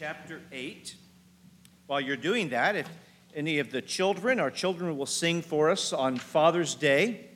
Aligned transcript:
chapter 0.00 0.40
8. 0.50 0.96
While 1.86 2.00
you're 2.00 2.16
doing 2.16 2.48
that, 2.48 2.74
if 2.74 2.88
any 3.34 3.58
of 3.58 3.70
the 3.70 3.82
children, 3.82 4.40
our 4.40 4.50
children 4.50 4.96
will 4.96 5.04
sing 5.04 5.42
for 5.42 5.68
us 5.68 5.92
on 5.92 6.16
Father's 6.16 6.74
Day. 6.74 7.28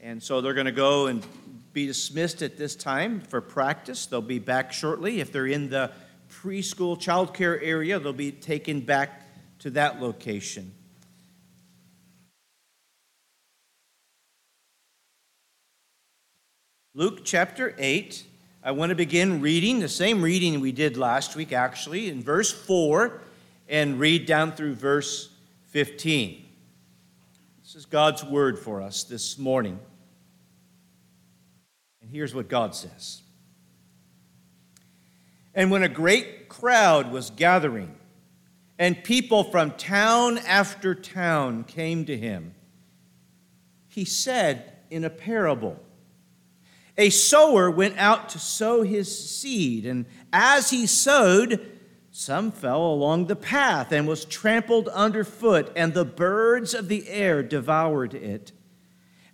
And 0.00 0.20
so 0.20 0.40
they're 0.40 0.52
going 0.52 0.66
to 0.66 0.72
go 0.72 1.06
and 1.06 1.24
be 1.72 1.86
dismissed 1.86 2.42
at 2.42 2.56
this 2.56 2.74
time 2.74 3.20
for 3.20 3.40
practice. 3.40 4.06
They'll 4.06 4.20
be 4.20 4.40
back 4.40 4.72
shortly. 4.72 5.20
If 5.20 5.30
they're 5.30 5.46
in 5.46 5.70
the 5.70 5.92
preschool 6.28 6.98
childcare 6.98 7.60
area, 7.62 8.00
they'll 8.00 8.12
be 8.12 8.32
taken 8.32 8.80
back 8.80 9.22
to 9.60 9.70
that 9.70 10.02
location. 10.02 10.74
Luke 16.94 17.20
chapter 17.22 17.76
8. 17.78 18.24
I 18.64 18.70
want 18.70 18.90
to 18.90 18.94
begin 18.94 19.40
reading 19.40 19.80
the 19.80 19.88
same 19.88 20.22
reading 20.22 20.60
we 20.60 20.70
did 20.70 20.96
last 20.96 21.34
week, 21.34 21.52
actually, 21.52 22.08
in 22.08 22.22
verse 22.22 22.52
4 22.52 23.20
and 23.68 23.98
read 23.98 24.24
down 24.24 24.52
through 24.52 24.74
verse 24.74 25.30
15. 25.70 26.44
This 27.60 27.74
is 27.74 27.86
God's 27.86 28.22
word 28.22 28.56
for 28.56 28.80
us 28.80 29.02
this 29.02 29.36
morning. 29.36 29.80
And 32.02 32.08
here's 32.08 32.36
what 32.36 32.48
God 32.48 32.76
says 32.76 33.22
And 35.52 35.72
when 35.72 35.82
a 35.82 35.88
great 35.88 36.48
crowd 36.48 37.10
was 37.10 37.30
gathering, 37.30 37.96
and 38.78 39.02
people 39.02 39.42
from 39.42 39.72
town 39.72 40.38
after 40.38 40.94
town 40.94 41.64
came 41.64 42.04
to 42.04 42.16
him, 42.16 42.54
he 43.88 44.04
said 44.04 44.72
in 44.88 45.04
a 45.04 45.10
parable, 45.10 45.80
a 46.96 47.10
sower 47.10 47.70
went 47.70 47.96
out 47.98 48.28
to 48.30 48.38
sow 48.38 48.82
his 48.82 49.30
seed, 49.30 49.86
and 49.86 50.06
as 50.32 50.70
he 50.70 50.86
sowed, 50.86 51.68
some 52.10 52.52
fell 52.52 52.84
along 52.84 53.26
the 53.26 53.36
path 53.36 53.90
and 53.90 54.06
was 54.06 54.26
trampled 54.26 54.88
underfoot, 54.88 55.72
and 55.74 55.94
the 55.94 56.04
birds 56.04 56.74
of 56.74 56.88
the 56.88 57.08
air 57.08 57.42
devoured 57.42 58.12
it. 58.12 58.52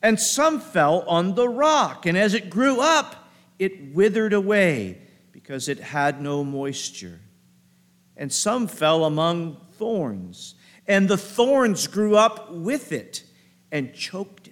And 0.01 0.21
some 0.21 0.61
fell 0.61 1.01
on 1.09 1.35
the 1.35 1.49
rock, 1.49 2.07
and 2.07 2.17
as 2.17 2.35
it 2.35 2.51
grew 2.51 2.81
up, 2.81 3.29
it 3.59 3.93
withered 3.93 4.33
away 4.33 4.99
because 5.33 5.69
it 5.69 5.81
had 5.81 6.23
no 6.23 6.45
moisture. 6.45 7.21
And 8.17 8.33
some 8.33 8.69
fell 8.69 9.05
among 9.05 9.57
thorns, 9.73 10.55
and 10.87 11.09
the 11.09 11.19
thorns 11.19 11.89
grew 11.89 12.17
up 12.17 12.53
with 12.53 12.93
it 12.93 13.25
and 13.73 13.93
choked 13.93 14.48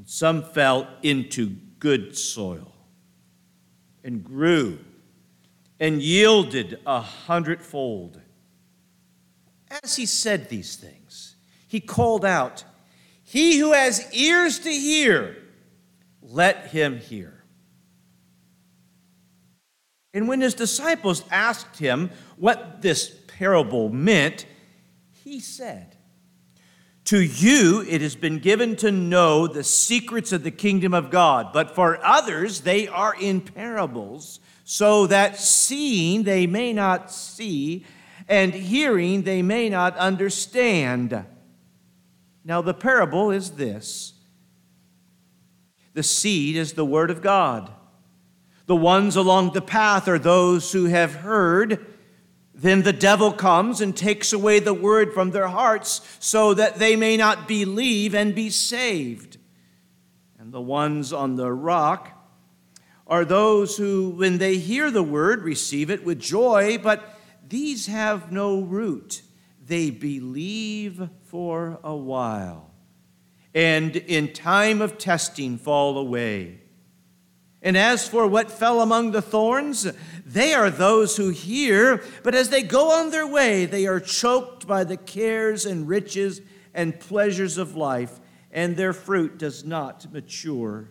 and 0.00 0.08
some 0.08 0.42
fell 0.42 0.88
into 1.02 1.50
good 1.78 2.16
soil 2.16 2.72
and 4.02 4.24
grew 4.24 4.78
and 5.78 6.00
yielded 6.00 6.78
a 6.86 7.02
hundredfold. 7.02 8.18
As 9.84 9.96
he 9.96 10.06
said 10.06 10.48
these 10.48 10.76
things, 10.76 11.36
he 11.68 11.80
called 11.80 12.24
out, 12.24 12.64
He 13.22 13.58
who 13.58 13.74
has 13.74 14.10
ears 14.14 14.60
to 14.60 14.70
hear, 14.70 15.36
let 16.22 16.68
him 16.68 16.98
hear. 16.98 17.44
And 20.14 20.28
when 20.28 20.40
his 20.40 20.54
disciples 20.54 21.24
asked 21.30 21.78
him 21.78 22.08
what 22.38 22.80
this 22.80 23.20
parable 23.26 23.90
meant, 23.90 24.46
he 25.12 25.40
said, 25.40 25.98
to 27.10 27.20
you 27.20 27.84
it 27.88 28.00
has 28.00 28.14
been 28.14 28.38
given 28.38 28.76
to 28.76 28.92
know 28.92 29.48
the 29.48 29.64
secrets 29.64 30.30
of 30.30 30.44
the 30.44 30.50
kingdom 30.52 30.94
of 30.94 31.10
God, 31.10 31.52
but 31.52 31.74
for 31.74 31.98
others 32.06 32.60
they 32.60 32.86
are 32.86 33.16
in 33.20 33.40
parables, 33.40 34.38
so 34.62 35.08
that 35.08 35.36
seeing 35.36 36.22
they 36.22 36.46
may 36.46 36.72
not 36.72 37.10
see, 37.10 37.84
and 38.28 38.54
hearing 38.54 39.22
they 39.22 39.42
may 39.42 39.68
not 39.68 39.96
understand. 39.96 41.24
Now, 42.44 42.62
the 42.62 42.74
parable 42.74 43.32
is 43.32 43.50
this 43.56 44.12
the 45.94 46.04
seed 46.04 46.54
is 46.54 46.74
the 46.74 46.86
word 46.86 47.10
of 47.10 47.22
God. 47.22 47.72
The 48.66 48.76
ones 48.76 49.16
along 49.16 49.52
the 49.52 49.60
path 49.60 50.06
are 50.06 50.20
those 50.20 50.70
who 50.70 50.84
have 50.84 51.12
heard 51.16 51.84
then 52.60 52.82
the 52.82 52.92
devil 52.92 53.32
comes 53.32 53.80
and 53.80 53.96
takes 53.96 54.34
away 54.34 54.60
the 54.60 54.74
word 54.74 55.14
from 55.14 55.30
their 55.30 55.48
hearts 55.48 56.02
so 56.20 56.52
that 56.52 56.78
they 56.78 56.94
may 56.94 57.16
not 57.16 57.48
believe 57.48 58.14
and 58.14 58.34
be 58.34 58.50
saved. 58.50 59.38
And 60.38 60.52
the 60.52 60.60
ones 60.60 61.10
on 61.10 61.36
the 61.36 61.50
rock 61.50 62.10
are 63.06 63.24
those 63.24 63.78
who, 63.78 64.10
when 64.10 64.36
they 64.36 64.58
hear 64.58 64.90
the 64.90 65.02
word, 65.02 65.42
receive 65.42 65.90
it 65.90 66.04
with 66.04 66.20
joy, 66.20 66.76
but 66.76 67.18
these 67.48 67.86
have 67.86 68.30
no 68.30 68.60
root. 68.60 69.22
They 69.66 69.88
believe 69.88 71.08
for 71.24 71.80
a 71.82 71.96
while, 71.96 72.72
and 73.54 73.96
in 73.96 74.34
time 74.34 74.82
of 74.82 74.98
testing 74.98 75.56
fall 75.56 75.96
away. 75.96 76.60
And 77.62 77.76
as 77.76 78.08
for 78.08 78.26
what 78.26 78.50
fell 78.50 78.80
among 78.80 79.10
the 79.10 79.20
thorns, 79.20 79.86
they 80.24 80.54
are 80.54 80.70
those 80.70 81.16
who 81.16 81.28
hear, 81.28 82.02
but 82.22 82.34
as 82.34 82.48
they 82.48 82.62
go 82.62 82.92
on 82.92 83.10
their 83.10 83.26
way, 83.26 83.66
they 83.66 83.86
are 83.86 84.00
choked 84.00 84.66
by 84.66 84.84
the 84.84 84.96
cares 84.96 85.66
and 85.66 85.86
riches 85.86 86.40
and 86.72 86.98
pleasures 86.98 87.58
of 87.58 87.76
life, 87.76 88.18
and 88.50 88.76
their 88.76 88.94
fruit 88.94 89.38
does 89.38 89.64
not 89.64 90.10
mature. 90.10 90.88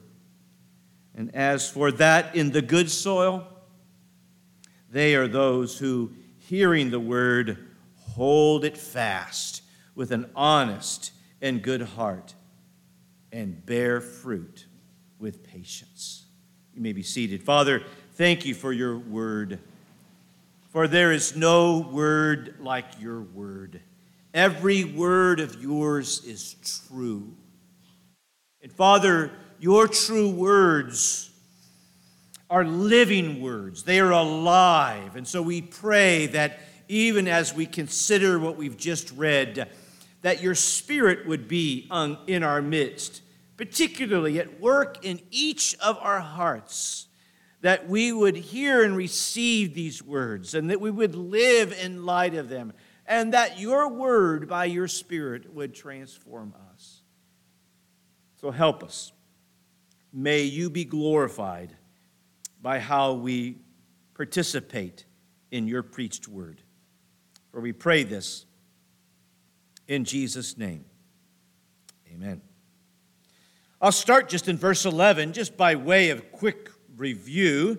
And 1.16 1.34
as 1.36 1.70
for 1.70 1.92
that 1.94 2.36
in 2.36 2.52
the 2.52 2.62
good 2.62 2.92
soil, 2.92 3.48
they 4.92 5.16
are 5.16 5.28
those 5.28 5.80
who, 5.80 6.12
hearing 6.38 6.92
the 6.92 7.00
word, 7.00 7.58
hold 7.96 8.64
it 8.64 8.78
fast 8.78 9.64
with 9.96 10.12
an 10.12 10.30
honest 10.36 11.12
and 11.42 11.62
good 11.62 11.82
heart 11.82 12.36
and 13.32 13.66
bear 13.66 14.02
fruit 14.02 14.66
with 15.18 15.44
patience. 15.44 16.19
You 16.80 16.84
may 16.84 16.94
be 16.94 17.04
seated. 17.04 17.44
Father, 17.44 17.84
thank 18.14 18.46
you 18.46 18.56
for 18.56 18.72
your 18.72 18.98
word. 18.98 19.60
For 20.70 20.88
there 20.88 21.12
is 21.12 21.36
no 21.36 21.80
word 21.80 22.56
like 22.62 22.86
your 23.02 23.20
word. 23.20 23.82
Every 24.34 24.86
word 24.86 25.42
of 25.42 25.62
yours 25.62 26.24
is 26.24 26.56
true. 26.88 27.34
And 28.64 28.72
Father, 28.72 29.30
your 29.60 29.90
true 29.90 30.30
words 30.30 31.32
are 32.50 32.64
living 32.64 33.42
words, 33.42 33.84
they 33.84 34.00
are 34.00 34.12
alive. 34.12 35.18
And 35.18 35.28
so 35.28 35.42
we 35.42 35.62
pray 35.62 36.28
that 36.28 36.62
even 36.88 37.28
as 37.28 37.54
we 37.54 37.66
consider 37.66 38.40
what 38.40 38.56
we've 38.56 38.78
just 38.78 39.12
read, 39.18 39.68
that 40.22 40.42
your 40.42 40.56
spirit 40.56 41.28
would 41.28 41.50
be 41.50 41.90
in 42.26 42.42
our 42.42 42.62
midst 42.62 43.22
particularly 43.60 44.40
at 44.40 44.62
work 44.62 45.04
in 45.04 45.20
each 45.32 45.76
of 45.80 45.98
our 46.00 46.22
hearts, 46.22 47.10
that 47.60 47.90
we 47.90 48.10
would 48.10 48.38
hear 48.38 48.86
and 48.86 48.96
receive 48.96 49.74
these 49.74 50.02
words 50.02 50.54
and 50.54 50.70
that 50.70 50.80
we 50.80 50.90
would 50.90 51.14
live 51.14 51.74
in 51.74 52.06
light 52.06 52.34
of 52.36 52.48
them, 52.48 52.72
and 53.06 53.34
that 53.34 53.60
your 53.60 53.90
word 53.90 54.48
by 54.48 54.64
your 54.64 54.88
Spirit 54.88 55.54
would 55.54 55.76
transform 55.76 56.56
us. 56.72 57.02
So 58.40 58.50
help 58.50 58.82
us. 58.82 59.12
May 60.14 60.44
you 60.44 60.70
be 60.70 60.86
glorified 60.86 61.76
by 62.62 62.80
how 62.80 63.12
we 63.12 63.58
participate 64.14 65.04
in 65.52 65.68
your 65.68 65.84
preached 65.84 66.30
word. 66.30 66.62
For 67.52 67.60
we 67.60 67.74
pray 67.74 68.04
this 68.04 68.46
in 69.86 70.06
Jesus' 70.06 70.58
name. 70.58 70.86
Amen. 72.10 72.49
I'll 73.82 73.94
start 73.94 74.28
just 74.28 74.50
in 74.50 74.58
verse 74.58 74.86
11, 74.86 75.32
just 75.32 75.56
by 75.56 75.76
way 75.76 76.10
of 76.10 76.34
quick 76.34 76.70
review. 76.98 77.78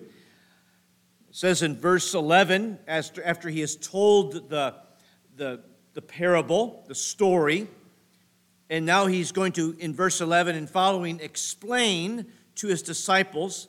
It 1.29 1.35
says 1.35 1.61
in 1.61 1.77
verse 1.77 2.15
11, 2.15 2.79
after 2.87 3.49
he 3.49 3.59
has 3.59 3.75
told 3.75 4.49
the, 4.49 4.77
the, 5.35 5.61
the 5.93 6.01
parable, 6.01 6.83
the 6.87 6.95
story, 6.95 7.67
and 8.67 8.83
now 8.83 9.05
he's 9.05 9.31
going 9.31 9.51
to, 9.51 9.75
in 9.77 9.93
verse 9.93 10.21
11 10.21 10.55
and 10.55 10.67
following, 10.67 11.19
explain 11.19 12.25
to 12.55 12.67
his 12.67 12.81
disciples 12.81 13.67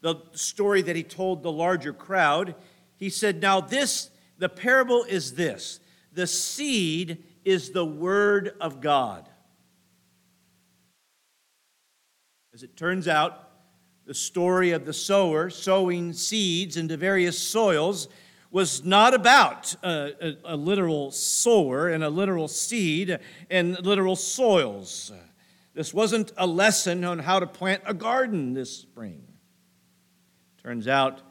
the 0.00 0.16
story 0.32 0.80
that 0.80 0.96
he 0.96 1.02
told 1.02 1.42
the 1.42 1.52
larger 1.52 1.92
crowd. 1.92 2.54
He 2.96 3.10
said, 3.10 3.42
Now, 3.42 3.60
this, 3.60 4.08
the 4.38 4.48
parable 4.48 5.04
is 5.04 5.34
this 5.34 5.80
the 6.14 6.26
seed 6.26 7.22
is 7.44 7.72
the 7.72 7.84
word 7.84 8.54
of 8.58 8.80
God. 8.80 9.28
As 12.54 12.62
it 12.62 12.76
turns 12.76 13.08
out, 13.08 13.48
the 14.06 14.14
story 14.14 14.70
of 14.70 14.86
the 14.86 14.92
sower 14.92 15.50
sowing 15.50 16.12
seeds 16.12 16.76
into 16.76 16.96
various 16.96 17.36
soils 17.36 18.06
was 18.52 18.84
not 18.84 19.12
about 19.12 19.74
a, 19.82 20.12
a, 20.20 20.54
a, 20.54 20.56
literal 20.56 21.10
sower 21.10 21.88
and 21.88 22.04
a 22.04 22.08
literal 22.08 22.46
seed 22.46 23.18
and 23.50 23.84
literal 23.84 24.14
soils. 24.14 25.10
This 25.74 25.92
wasn't 25.92 26.30
a 26.36 26.46
lesson 26.46 27.04
on 27.04 27.18
how 27.18 27.40
to 27.40 27.46
plant 27.48 27.82
a 27.86 27.92
garden 27.92 28.54
this 28.54 28.70
spring. 28.70 29.26
Turns 30.62 30.86
out 30.86 31.22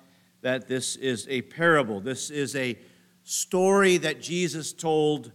that 0.42 0.68
this 0.68 0.98
is 0.98 1.26
a 1.30 1.44
parable. 1.44 2.02
This 2.02 2.32
is 2.32 2.54
a 2.58 2.78
story 3.24 3.96
that 3.96 4.22
Jesus 4.22 4.74
told 4.74 5.32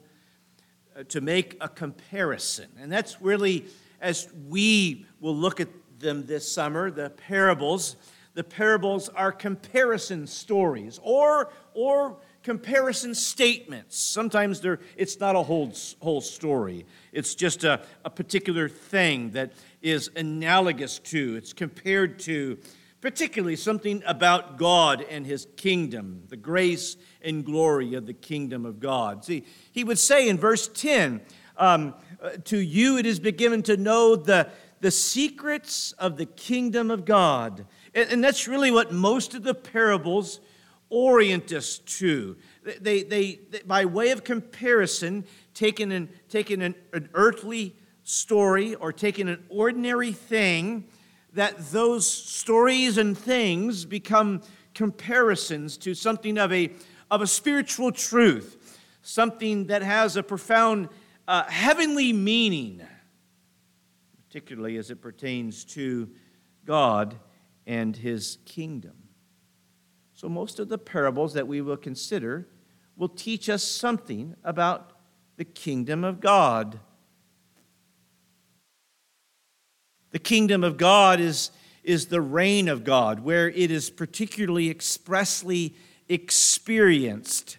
uh, 0.95 1.05
to 1.05 1.23
make 1.23 1.57
a 1.63 1.69
comparison. 1.71 2.69
And 2.79 2.93
that's 2.93 3.23
really, 3.23 3.65
as 4.01 4.29
we 4.49 5.07
will 5.21 5.37
look 5.37 5.61
at 5.61 5.69
them 5.99 6.27
this 6.27 6.51
summer, 6.51 6.91
the 6.91 7.11
parables. 7.11 7.97
The 8.35 8.45
parables 8.45 9.09
are 9.09 9.33
comparison 9.33 10.27
stories 10.27 11.01
or, 11.03 11.51
or 11.75 12.19
comparison 12.43 13.15
statements. 13.15 13.99
Sometimes 13.99 14.61
they're, 14.61 14.79
it's 14.97 15.19
not 15.19 15.35
a 15.35 15.43
whole, 15.43 15.73
whole 16.01 16.21
story, 16.21 16.87
it's 17.13 17.35
just 17.35 17.65
a, 17.65 17.83
a 18.05 18.11
particular 18.11 18.69
thing 18.69 19.31
that 19.33 19.53
is 19.83 20.11
analogous 20.17 20.99
to, 21.01 21.37
it's 21.37 21.53
compared 21.53 22.19
to, 22.21 22.59
particularly 23.01 23.57
something 23.57 24.03
about 24.07 24.57
God 24.57 25.05
and 25.09 25.27
his 25.27 25.47
kingdom, 25.57 26.23
the 26.29 26.37
grace 26.37 26.97
and 27.23 27.45
glory 27.45 27.95
of 27.95 28.07
the 28.07 28.15
kingdom 28.15 28.65
of 28.65 28.81
God. 28.81 29.25
See, 29.25 29.45
he 29.73 29.85
would 29.85 29.99
say 29.99 30.29
in 30.29 30.39
verse 30.39 30.69
10, 30.69 31.21
um, 31.59 31.95
uh, 32.23 32.31
To 32.45 32.59
you 32.59 32.99
it 32.99 33.05
has 33.05 33.21
been 33.21 33.37
given 33.37 33.63
to 33.65 33.77
know 33.77 34.17
the, 34.17 34.49
the 34.81 34.91
secrets 34.91 35.93
of 35.93 36.17
the 36.17 36.27
kingdom 36.27 36.91
of 36.91 37.05
God. 37.05 37.67
And, 37.95 38.11
and 38.11 38.25
that's 38.25 38.49
really 38.49 38.71
what 38.71 38.93
most 38.93 39.35
of 39.35 39.43
the 39.43 39.55
parables 39.55 40.41
orient 40.91 41.53
us 41.53 41.79
to. 41.79 42.37
They, 42.81 43.03
they, 43.03 43.35
they 43.35 43.61
by 43.67 43.85
way 43.85 44.11
of 44.11 44.25
comparison, 44.25 45.25
taking 45.53 45.93
an, 45.93 46.09
taking 46.29 46.63
an, 46.63 46.75
an 46.93 47.09
earthly 47.13 47.77
story 48.05 48.75
or 48.77 48.93
taking 48.93 49.29
an 49.29 49.45
ordinary 49.51 50.13
thing, 50.13 50.85
that 51.35 51.59
those 51.73 52.11
stories 52.11 52.97
and 52.97 53.17
things 53.17 53.85
become 53.85 54.41
comparisons 54.75 55.77
to 55.77 55.95
something 55.95 56.39
of 56.39 56.53
a, 56.53 56.71
of 57.11 57.21
a 57.21 57.27
spiritual 57.27 57.93
truth, 57.93 58.79
something 59.03 59.67
that 59.67 59.83
has 59.83 60.17
a 60.17 60.23
profound 60.23 60.89
uh, 61.29 61.45
heavenly 61.45 62.15
meaning, 62.15 62.81
particularly 64.27 64.79
as 64.79 64.91
it 64.91 65.03
pertains 65.03 65.63
to 65.67 66.09
God 66.65 67.17
and 67.67 67.95
his 67.95 68.39
kingdom. 68.47 68.95
So, 70.15 70.29
most 70.29 70.59
of 70.59 70.71
the 70.71 70.79
parables 70.79 71.35
that 71.35 71.47
we 71.47 71.61
will 71.61 71.77
consider 71.77 72.49
will 72.97 73.11
teach 73.11 73.51
us 73.51 73.63
something 73.63 74.35
about 74.43 74.95
the 75.37 75.45
kingdom 75.45 76.03
of 76.03 76.19
God. 76.19 76.81
The 80.11 80.19
kingdom 80.19 80.65
of 80.65 80.79
God 80.79 81.21
is, 81.21 81.51
is 81.85 82.07
the 82.07 82.23
reign 82.23 82.69
of 82.69 82.85
God, 82.85 83.21
where 83.21 83.51
it 83.51 83.71
is 83.71 83.91
particularly 83.91 84.71
expressly 84.71 85.77
experienced. 86.09 87.59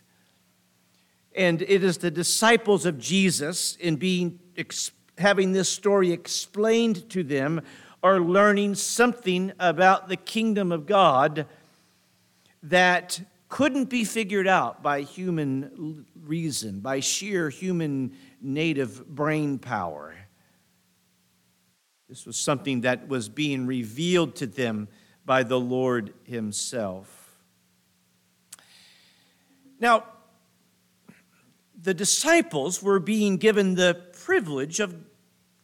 And 1.35 1.61
it 1.61 1.83
is 1.83 1.97
the 1.97 2.11
disciples 2.11 2.85
of 2.85 2.97
Jesus, 2.97 3.75
in 3.77 3.97
being, 3.97 4.39
having 5.17 5.51
this 5.51 5.69
story 5.69 6.11
explained 6.11 7.09
to 7.11 7.23
them, 7.23 7.61
are 8.01 8.19
learning 8.19 8.75
something 8.75 9.51
about 9.59 10.09
the 10.09 10.15
kingdom 10.15 10.71
of 10.71 10.85
God 10.85 11.45
that 12.63 13.21
couldn't 13.47 13.89
be 13.89 14.03
figured 14.03 14.47
out 14.47 14.81
by 14.83 15.01
human 15.01 16.05
reason, 16.23 16.79
by 16.79 16.99
sheer 16.99 17.49
human 17.49 18.15
native 18.41 19.07
brain 19.07 19.57
power. 19.57 20.15
This 22.07 22.25
was 22.25 22.37
something 22.37 22.81
that 22.81 23.07
was 23.07 23.29
being 23.29 23.67
revealed 23.67 24.35
to 24.37 24.47
them 24.47 24.87
by 25.25 25.43
the 25.43 25.59
Lord 25.59 26.13
Himself. 26.23 27.37
Now, 29.79 30.05
the 31.81 31.93
disciples 31.93 32.83
were 32.83 32.99
being 32.99 33.37
given 33.37 33.75
the 33.75 34.01
privilege 34.23 34.79
of 34.79 34.95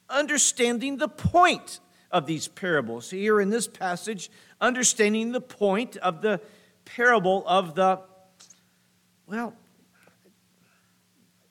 understanding 0.09 0.97
the 0.97 1.07
point 1.07 1.79
of 2.12 2.25
these 2.25 2.47
parables. 2.47 3.09
Here 3.09 3.41
in 3.41 3.50
this 3.50 3.67
passage, 3.67 4.29
understanding 4.62 5.31
the 5.31 5.41
point 5.41 5.97
of 5.97 6.21
the 6.21 6.39
parable 6.85 7.44
of 7.47 7.75
the, 7.75 8.00
well, 9.27 9.53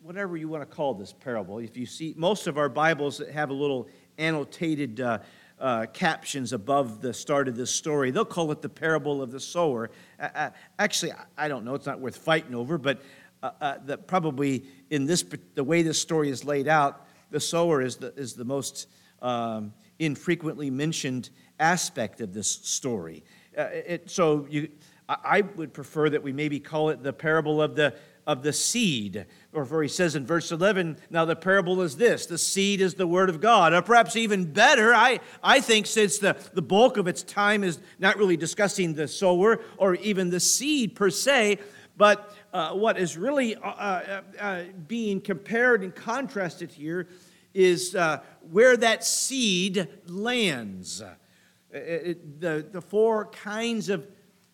whatever 0.01 0.37
you 0.37 0.49
want 0.49 0.63
to 0.63 0.77
call 0.77 0.95
this 0.95 1.13
parable. 1.13 1.59
If 1.59 1.77
you 1.77 1.87
see, 1.87 2.15
most 2.17 2.47
of 2.47 2.57
our 2.57 2.69
Bibles 2.69 3.19
that 3.19 3.31
have 3.31 3.51
a 3.51 3.55
little 3.55 3.89
annotated 4.19 5.01
uh, 5.01 5.19
uh, 5.59 5.87
captions 5.93 6.53
above 6.53 7.01
the 7.01 7.13
start 7.15 7.49
of 7.49 7.57
this 7.57 7.71
story. 7.71 8.11
They'll 8.11 8.25
call 8.25 8.51
it 8.53 8.61
the 8.61 8.69
parable 8.69 9.23
of 9.23 9.31
the 9.31 9.41
sower. 9.41 9.91
Uh, 10.19 10.51
actually, 10.79 11.13
I 11.39 11.49
don't 11.49 11.65
know. 11.65 11.75
It's 11.75 11.87
not 11.87 12.01
worth 12.01 12.17
fighting 12.17 12.55
over, 12.55 12.77
but 12.77 13.01
uh, 13.45 13.51
uh, 13.61 13.79
the, 13.85 13.99
probably 13.99 14.65
in 14.91 15.07
this 15.07 15.25
the 15.55 15.65
way 15.65 15.83
this 15.83 16.01
story 16.01 16.31
is 16.31 16.45
laid 16.45 16.69
out, 16.69 17.07
the 17.31 17.41
sower 17.41 17.83
is 17.83 17.97
the 17.97 18.13
is 18.15 18.35
the 18.35 18.45
most 18.45 18.89
um, 19.23 19.73
infrequently 19.99 20.71
mentioned 20.71 21.31
aspect 21.61 22.21
of 22.21 22.33
this 22.33 22.49
story. 22.49 23.23
It, 23.57 24.11
so 24.11 24.47
you 24.51 24.69
I 25.09 25.43
would 25.57 25.75
prefer 25.75 26.09
that 26.11 26.23
we 26.23 26.33
maybe 26.33 26.61
call 26.61 26.89
it 26.89 27.03
the 27.03 27.13
parable 27.13 27.61
of 27.61 27.77
the, 27.77 27.95
of 28.27 28.43
the 28.43 28.55
seed. 28.55 29.27
Or 29.53 29.65
where 29.65 29.83
he 29.83 29.89
says 29.89 30.17
in 30.17 30.25
verse 30.25 30.51
11, 30.51 30.97
now 31.11 31.27
the 31.27 31.37
parable 31.37 31.83
is 31.83 31.97
this 31.97 32.25
the 32.27 32.39
seed 32.39 32.81
is 32.81 32.95
the 32.95 33.07
word 33.07 33.29
of 33.29 33.41
God. 33.41 33.75
Or 33.75 33.83
perhaps 33.83 34.17
even 34.17 34.51
better, 34.53 34.95
I, 34.95 35.21
I 35.43 35.61
think 35.61 35.87
since 35.87 36.19
the, 36.19 36.37
the 36.55 36.63
bulk 36.63 36.97
of 36.97 37.07
its 37.07 37.23
time 37.23 37.65
is 37.65 37.81
not 37.99 38.17
really 38.17 38.39
discussing 38.39 38.95
the 38.95 39.07
sower 39.07 39.61
or 39.77 39.95
even 39.97 40.31
the 40.31 40.41
seed 40.41 40.95
per 40.95 41.11
se, 41.11 41.59
but 41.97 42.35
uh, 42.55 42.73
what 42.73 42.97
is 42.97 43.19
really 43.19 43.57
uh, 43.57 43.69
uh, 43.69 44.21
uh 44.41 44.63
being 44.87 45.21
compared 45.21 45.83
and 45.83 45.95
contrasted 45.95 46.71
here 46.71 47.09
is 47.53 47.97
where 48.51 48.77
that 48.77 49.05
seed 49.05 49.89
lands. 50.07 51.03
It, 51.71 52.41
the, 52.41 52.65
the 52.71 52.81
four 52.81 53.27
kinds 53.27 53.89
of 53.89 54.07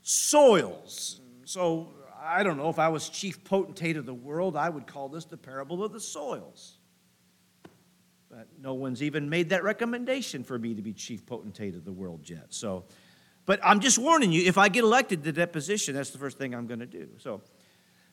soils. 0.03 1.21
So 1.45 1.93
I 2.23 2.43
don't 2.43 2.57
know 2.57 2.71
if 2.71 2.79
I 2.79 2.89
was 2.89 3.11
chief 3.11 3.45
potentate 3.45 3.97
of 3.97 4.07
the 4.07 4.15
world, 4.15 4.57
I 4.57 4.71
would 4.71 4.87
call 4.87 5.09
this 5.09 5.27
the 5.27 5.37
parable 5.37 5.85
of 5.85 5.93
the 5.93 6.01
soils. 6.01 6.79
But 8.31 8.49
no 8.59 8.75
one's 8.75 9.03
even 9.03 9.29
made 9.29 9.51
that 9.51 9.65
recommendation 9.65 10.45
for 10.45 10.59
me 10.59 10.75
to 10.75 10.83
be 10.83 10.93
chief 10.93 11.27
potentate 11.27 11.75
of 11.75 11.85
the 11.85 11.93
world 11.93 12.29
yet. 12.29 12.47
So, 12.51 12.85
but 13.45 13.61
I'm 13.63 13.81
just 13.81 13.99
warning 13.99 14.33
you, 14.33 14.43
if 14.45 14.57
I 14.57 14.69
get 14.69 14.85
elected 14.85 15.25
to 15.25 15.33
that 15.33 15.53
position, 15.53 15.95
that's 15.95 16.11
the 16.11 16.19
first 16.19 16.39
thing 16.39 16.55
I'm 16.55 16.67
going 16.67 16.81
to 16.81 16.87
do. 16.87 17.09
So, 17.19 17.43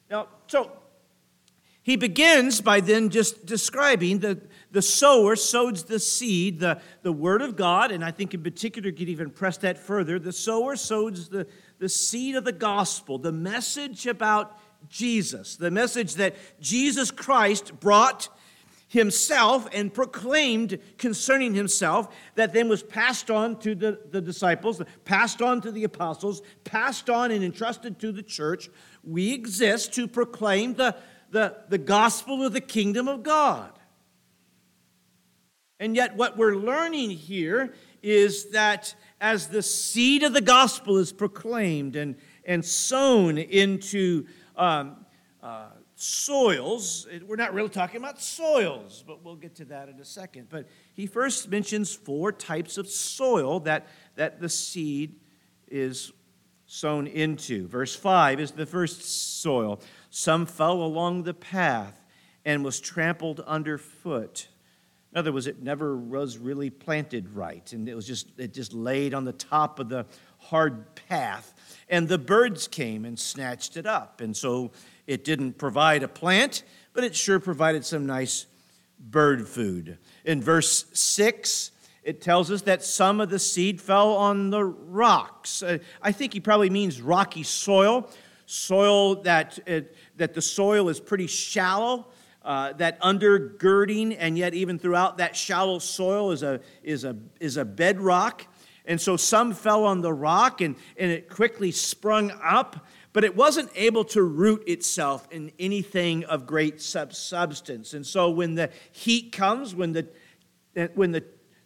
now, 0.10 0.28
so 0.48 0.72
he 1.88 1.96
begins 1.96 2.60
by 2.60 2.82
then 2.82 3.10
just 3.10 3.46
describing 3.46 4.20
the, 4.20 4.42
the 4.72 4.82
sower 4.82 5.38
sows 5.38 5.86
the 5.86 6.00
seed, 6.00 6.60
the, 6.60 6.82
the 7.02 7.14
word 7.14 7.42
of 7.42 7.56
God, 7.56 7.92
and 7.92 8.04
I 8.04 8.12
think 8.12 8.34
in 8.34 8.44
particular 8.44 8.92
could 8.92 9.08
even 9.08 9.30
press 9.30 9.58
that 9.60 9.78
further. 9.78 10.20
The 10.20 10.34
sower 10.34 10.76
sows 10.76 11.30
the, 11.30 11.48
the 11.80 11.88
seed 11.88 12.36
of 12.36 12.44
the 12.44 12.52
gospel, 12.52 13.18
the 13.18 13.32
message 13.32 14.06
about 14.06 14.60
Jesus, 14.90 15.56
the 15.56 15.72
message 15.72 16.16
that 16.16 16.36
Jesus 16.60 17.10
Christ 17.10 17.80
brought 17.80 18.28
himself 18.88 19.68
and 19.74 19.94
proclaimed 19.94 20.80
concerning 20.98 21.54
himself, 21.54 22.16
that 22.36 22.54
then 22.54 22.70
was 22.70 22.84
passed 22.84 23.30
on 23.30 23.60
to 23.60 23.76
the, 23.76 24.00
the 24.12 24.22
disciples, 24.22 24.82
passed 25.06 25.42
on 25.42 25.62
to 25.62 25.72
the 25.72 25.84
apostles, 25.84 26.42
passed 26.64 27.10
on 27.10 27.32
and 27.32 27.44
entrusted 27.44 28.00
to 28.00 28.12
the 28.12 28.24
church. 28.24 28.70
We 29.04 29.34
exist 29.34 29.94
to 29.96 30.08
proclaim 30.08 30.76
the 30.76 30.96
the, 31.32 31.58
the 31.70 31.78
gospel 31.78 32.46
of 32.46 32.54
the 32.54 32.62
kingdom 32.62 33.08
of 33.08 33.24
God. 33.24 33.72
And 35.80 35.96
yet, 35.96 36.16
what 36.16 36.38
we're 36.38 36.56
learning 36.56 37.12
here 37.12 37.74
is 38.02 38.52
that 38.52 38.96
as 39.20 39.48
the 39.48 39.62
seed 39.62 40.24
of 40.24 40.34
the 40.34 40.42
gospel 40.42 40.98
is 40.98 41.12
proclaimed 41.12 41.96
and, 41.96 42.16
and 42.46 42.64
sown 42.64 43.38
into 43.38 44.26
um, 44.56 45.06
uh, 45.44 45.68
soils, 46.00 47.08
we're 47.26 47.36
not 47.36 47.56
really 47.56 47.70
talking 47.70 47.98
about 47.98 48.22
soils, 48.22 49.04
but 49.06 49.24
we'll 49.24 49.36
get 49.36 49.56
to 49.56 49.66
that 49.66 49.90
in 49.90 50.00
a 50.00 50.06
second. 50.06 50.48
But 50.48 50.68
he 50.94 51.08
first 51.08 51.50
mentions 51.50 51.94
four 51.94 52.32
types 52.32 52.78
of 52.78 52.88
soil 52.88 53.60
that, 53.62 53.88
that 54.16 54.40
the 54.40 54.48
seed 54.48 55.16
is 55.68 56.12
sown 56.68 57.08
into. 57.08 57.68
Verse 57.68 57.96
5 57.96 58.40
is 58.40 58.52
the 58.52 58.68
first 58.68 59.42
soil. 59.42 59.82
Some 60.12 60.46
fell 60.46 60.84
along 60.84 61.24
the 61.24 61.34
path 61.34 62.06
and 62.46 62.64
was 62.64 62.80
trampled 62.80 63.40
underfoot. 63.40 64.50
In 65.12 65.18
other 65.18 65.34
words, 65.34 65.48
it 65.48 65.64
never 65.64 65.98
was 65.98 66.38
really 66.38 66.70
planted 66.70 67.30
right, 67.30 67.74
and 67.74 67.90
it 67.90 67.96
was 67.96 68.06
just 68.06 68.28
it 68.38 68.54
just 68.54 68.74
laid 68.74 69.14
on 69.14 69.24
the 69.24 69.34
top 69.34 69.80
of 69.80 69.90
the 69.90 70.06
hard 70.38 70.96
path. 70.96 71.54
And 71.90 72.08
the 72.08 72.18
birds 72.18 72.68
came 72.68 73.04
and 73.04 73.18
snatched 73.18 73.78
it 73.78 73.86
up. 73.86 74.22
And 74.22 74.36
so 74.36 74.72
it 75.08 75.24
didn't 75.24 75.58
provide 75.58 76.04
a 76.04 76.08
plant, 76.08 76.64
but 76.94 77.04
it 77.04 77.16
sure 77.16 77.40
provided 77.40 77.86
some 77.86 78.06
nice 78.06 78.46
bird 79.00 79.48
food. 79.48 79.98
In 80.26 80.42
verse 80.42 80.86
6, 80.94 81.72
it 82.04 82.22
tells 82.22 82.52
us 82.52 82.62
that 82.64 82.84
some 82.84 83.20
of 83.20 83.30
the 83.30 83.40
seed 83.40 83.82
fell 83.82 84.14
on 84.14 84.50
the 84.50 84.64
rocks. 84.64 85.64
Uh, 85.64 85.80
I 86.02 86.12
think 86.12 86.34
he 86.34 86.40
probably 86.40 86.70
means 86.70 87.02
rocky 87.02 87.44
soil, 87.44 88.10
soil 88.46 89.16
that, 89.24 89.60
uh, 89.68 89.82
that 90.18 90.34
the 90.34 90.42
soil 90.42 90.90
is 90.90 91.00
pretty 91.00 91.28
shallow. 91.28 92.08
Uh, 92.44 92.72
that 92.72 92.98
undergirding 93.02 94.16
and 94.18 94.38
yet 94.38 94.54
even 94.54 94.80
throughout 94.80 95.18
that 95.18 95.36
shallow 95.36 95.80
soil 95.80 96.32
is 96.32 96.44
a, 96.44 96.62
is 96.82 97.04
a, 97.04 97.14
is 97.42 97.58
a 97.58 97.66
bedrock. 97.66 98.48
And 98.86 99.02
so 99.02 99.18
some 99.18 99.54
fell 99.54 99.84
on 99.84 100.00
the 100.00 100.14
rock 100.14 100.62
and, 100.62 100.78
and 100.98 101.12
it 101.12 101.30
quickly 101.30 101.72
sprung 101.72 102.32
up, 102.42 102.88
but 103.14 103.24
it 103.24 103.36
wasn't 103.36 103.70
able 103.76 104.04
to 104.06 104.22
root 104.22 104.64
itself 104.68 105.28
in 105.32 105.52
anything 105.58 106.24
of 106.26 106.46
great 106.46 106.82
substance. 106.82 107.94
And 107.94 108.06
so 108.06 108.30
when 108.30 108.56
the 108.56 108.70
heat 108.92 109.32
comes, 109.32 109.74
when 109.74 109.94
the, 109.94 110.08
when 110.94 111.12
the 111.12 111.24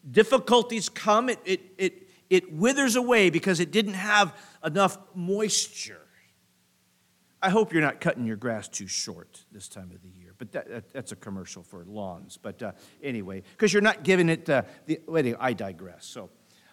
difficulties 0.09 0.89
come, 0.89 1.29
it, 1.29 1.39
it, 1.45 1.61
it, 1.77 2.09
it 2.29 2.53
withers 2.53 2.95
away 2.95 3.29
because 3.29 3.59
it 3.59 3.71
didn't 3.71 3.95
have 3.95 4.33
enough 4.63 4.97
moisture. 5.13 6.07
I 7.41 7.49
hope 7.49 7.73
you're 7.73 7.81
not 7.81 7.99
cutting 7.99 8.25
your 8.25 8.35
grass 8.35 8.67
too 8.67 8.87
short 8.87 9.43
this 9.51 9.67
time 9.67 9.91
of 9.93 10.01
the 10.03 10.09
year, 10.09 10.35
but 10.37 10.51
that, 10.51 10.69
that, 10.69 10.93
that's 10.93 11.11
a 11.11 11.15
commercial 11.15 11.63
for 11.63 11.83
lawns. 11.85 12.37
But 12.41 12.61
uh, 12.61 12.73
anyway, 13.01 13.41
because 13.51 13.73
you're 13.73 13.81
not 13.81 14.03
giving 14.03 14.29
it 14.29 14.47
uh, 14.47 14.61
the. 14.85 14.99
Anyway, 15.09 15.37
I 15.39 15.53
digress. 15.53 16.05
So 16.05 16.29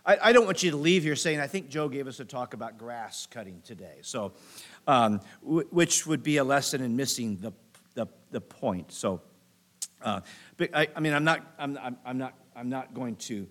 I, 0.09 0.31
I, 0.31 0.33
don't 0.33 0.47
want 0.47 0.63
you 0.63 0.71
to 0.71 0.77
leave 0.77 1.03
here 1.03 1.15
saying, 1.15 1.39
I 1.39 1.47
think 1.47 1.69
Joe 1.69 1.89
gave 1.89 2.07
us 2.09 2.19
a 2.19 2.25
talk 2.25 2.55
about 2.55 2.79
grass 2.79 3.27
cutting 3.31 3.61
today. 3.63 3.99
So, 4.01 4.33
um, 4.87 5.21
w- 5.45 5.69
which 5.71 6.07
would 6.07 6.23
be 6.23 6.39
a 6.39 6.45
lesson 6.45 6.81
in 6.81 6.97
missing 6.97 7.37
the, 7.43 7.53
the, 7.95 8.07
the 8.31 8.41
point. 8.41 8.91
So, 8.91 9.21
uh, 10.01 10.23
but 10.57 10.71
I, 10.75 10.89
I 10.97 11.01
mean, 11.01 11.13
I'm 11.13 11.25
not, 11.25 11.55
I'm, 11.59 11.77
I'm, 11.77 11.99
I'm 12.07 12.19
not 12.19 12.35
I'm 12.59 12.69
not 12.69 12.93
going 12.93 13.15
to 13.17 13.47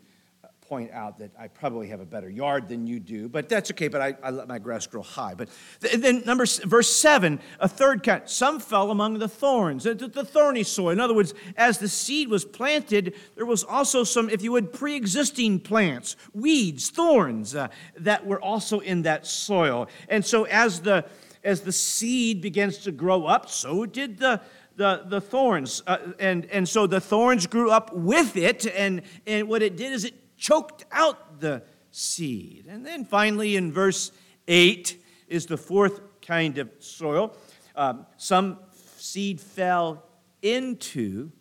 point 0.67 0.91
out 0.91 1.17
that 1.19 1.31
I 1.39 1.47
probably 1.47 1.88
have 1.88 2.00
a 2.00 2.05
better 2.05 2.29
yard 2.29 2.67
than 2.67 2.88
you 2.88 3.00
do, 3.00 3.29
but 3.29 3.47
that's 3.47 3.71
okay. 3.71 3.88
But 3.88 4.01
I, 4.01 4.15
I 4.21 4.31
let 4.31 4.47
my 4.47 4.59
grass 4.59 4.86
grow 4.88 5.01
high. 5.01 5.33
But 5.33 5.50
then, 5.79 6.24
number 6.25 6.45
verse 6.65 6.93
seven, 6.93 7.39
a 7.59 7.67
third 7.67 8.03
kind. 8.03 8.24
Some 8.25 8.59
fell 8.59 8.91
among 8.91 9.19
the 9.19 9.27
thorns, 9.27 9.83
the, 9.83 9.95
the 9.95 10.25
thorny 10.25 10.63
soil. 10.63 10.89
In 10.89 11.00
other 11.00 11.13
words, 11.13 11.33
as 11.55 11.77
the 11.77 11.88
seed 11.88 12.29
was 12.29 12.45
planted, 12.45 13.15
there 13.36 13.45
was 13.45 13.63
also 13.63 14.03
some, 14.03 14.29
if 14.29 14.41
you 14.41 14.51
would, 14.51 14.74
pre-existing 14.74 15.62
plants, 15.62 16.15
weeds, 16.33 16.89
thorns 16.89 17.55
uh, 17.55 17.69
that 17.97 18.25
were 18.25 18.41
also 18.41 18.79
in 18.79 19.03
that 19.03 19.25
soil. 19.25 19.88
And 20.09 20.25
so, 20.25 20.45
as 20.45 20.81
the 20.81 21.05
as 21.43 21.62
the 21.62 21.71
seed 21.71 22.41
begins 22.41 22.79
to 22.79 22.91
grow 22.91 23.25
up, 23.25 23.50
so 23.50 23.86
did 23.86 24.17
the 24.17 24.41
the, 24.77 25.03
the 25.07 25.19
thorns. 25.19 25.81
Uh, 25.86 25.97
and, 26.19 26.45
and 26.45 26.69
so 26.69 26.88
the 26.88 27.01
thorns 27.01 27.47
grew 27.47 27.71
up 27.71 27.93
with 27.93 28.38
it, 28.38 28.65
and, 28.67 29.01
and 29.25 29.47
what 29.47 29.62
it 29.62 29.75
did 29.75 29.91
is 29.91 30.05
it 30.05 30.13
choked 30.38 30.86
out 30.91 31.39
the 31.39 31.63
seed. 31.91 32.65
And 32.70 32.86
then 32.86 33.06
finally, 33.06 33.56
in 33.56 33.72
verse 33.72 34.12
8, 34.48 35.03
is 35.27 35.46
the 35.46 35.58
fourth 35.58 36.01
kind 36.22 36.58
of 36.58 36.70
soil. 36.79 37.36
Um, 37.75 38.06
some 38.17 38.60
seed 38.98 39.41
fell 39.41 40.03
into 40.41 41.32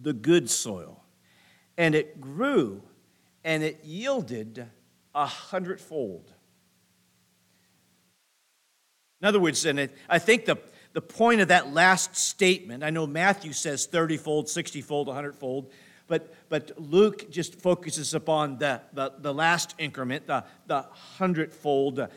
the 0.00 0.12
good 0.12 0.48
soil, 0.50 1.02
and 1.76 1.94
it 1.94 2.20
grew 2.20 2.82
and 3.44 3.62
it 3.62 3.84
yielded 3.84 4.66
a 5.14 5.26
hundredfold. 5.26 6.32
In 9.20 9.28
other 9.28 9.40
words, 9.40 9.64
and 9.64 9.78
it, 9.78 9.96
I 10.08 10.18
think 10.18 10.44
the, 10.44 10.58
the 10.92 11.00
point 11.00 11.40
of 11.40 11.48
that 11.48 11.72
last 11.72 12.16
statement. 12.16 12.82
I 12.82 12.90
know 12.90 13.06
Matthew 13.06 13.52
says 13.52 13.86
30 13.86 14.16
fold, 14.16 14.48
60 14.48 14.82
fold, 14.82 15.06
100 15.06 15.34
fold, 15.34 15.70
but, 16.08 16.34
but 16.48 16.72
Luke 16.78 17.30
just 17.30 17.60
focuses 17.60 18.14
upon 18.14 18.58
the, 18.58 18.80
the, 18.92 19.12
the 19.18 19.34
last 19.34 19.74
increment, 19.78 20.26
the, 20.26 20.44
the 20.66 20.82
hundredfold. 21.18 22.08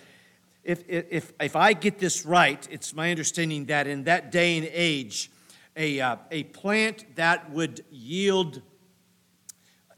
If, 0.64 0.84
if, 0.88 1.34
if 1.40 1.56
I 1.56 1.74
get 1.74 2.00
this 2.00 2.26
right, 2.26 2.68
it's 2.70 2.94
my 2.94 3.12
understanding 3.12 3.66
that 3.66 3.88
in 3.88 4.04
that 4.04 4.32
day 4.32 4.58
and 4.58 4.70
age, 4.72 5.32
a, 5.76 6.00
uh, 6.00 6.18
a 6.32 6.44
plant 6.44 7.16
that 7.16 7.52
would 7.52 7.84
yield 7.90 8.62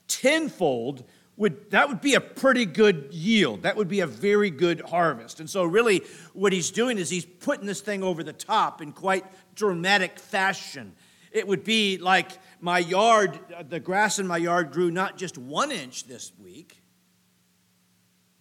tenfold 0.07 1.03
would 1.37 1.71
that 1.71 1.87
would 1.89 2.01
be 2.01 2.13
a 2.13 2.21
pretty 2.21 2.65
good 2.65 3.07
yield. 3.11 3.63
That 3.63 3.75
would 3.75 3.87
be 3.87 4.01
a 4.01 4.07
very 4.07 4.51
good 4.51 4.81
harvest. 4.81 5.39
And 5.39 5.49
so 5.49 5.63
really 5.63 6.03
what 6.33 6.53
he's 6.53 6.69
doing 6.69 6.97
is 6.97 7.09
he's 7.09 7.25
putting 7.25 7.65
this 7.65 7.81
thing 7.81 8.03
over 8.03 8.23
the 8.23 8.33
top 8.33 8.81
in 8.81 8.91
quite 8.91 9.25
dramatic 9.55 10.19
fashion. 10.19 10.93
It 11.31 11.47
would 11.47 11.63
be 11.63 11.97
like 11.97 12.31
my 12.61 12.79
yard, 12.79 13.39
the 13.69 13.79
grass 13.79 14.19
in 14.19 14.27
my 14.27 14.37
yard 14.37 14.71
grew 14.71 14.91
not 14.91 15.17
just 15.17 15.37
one 15.37 15.71
inch 15.71 16.05
this 16.05 16.31
week, 16.39 16.81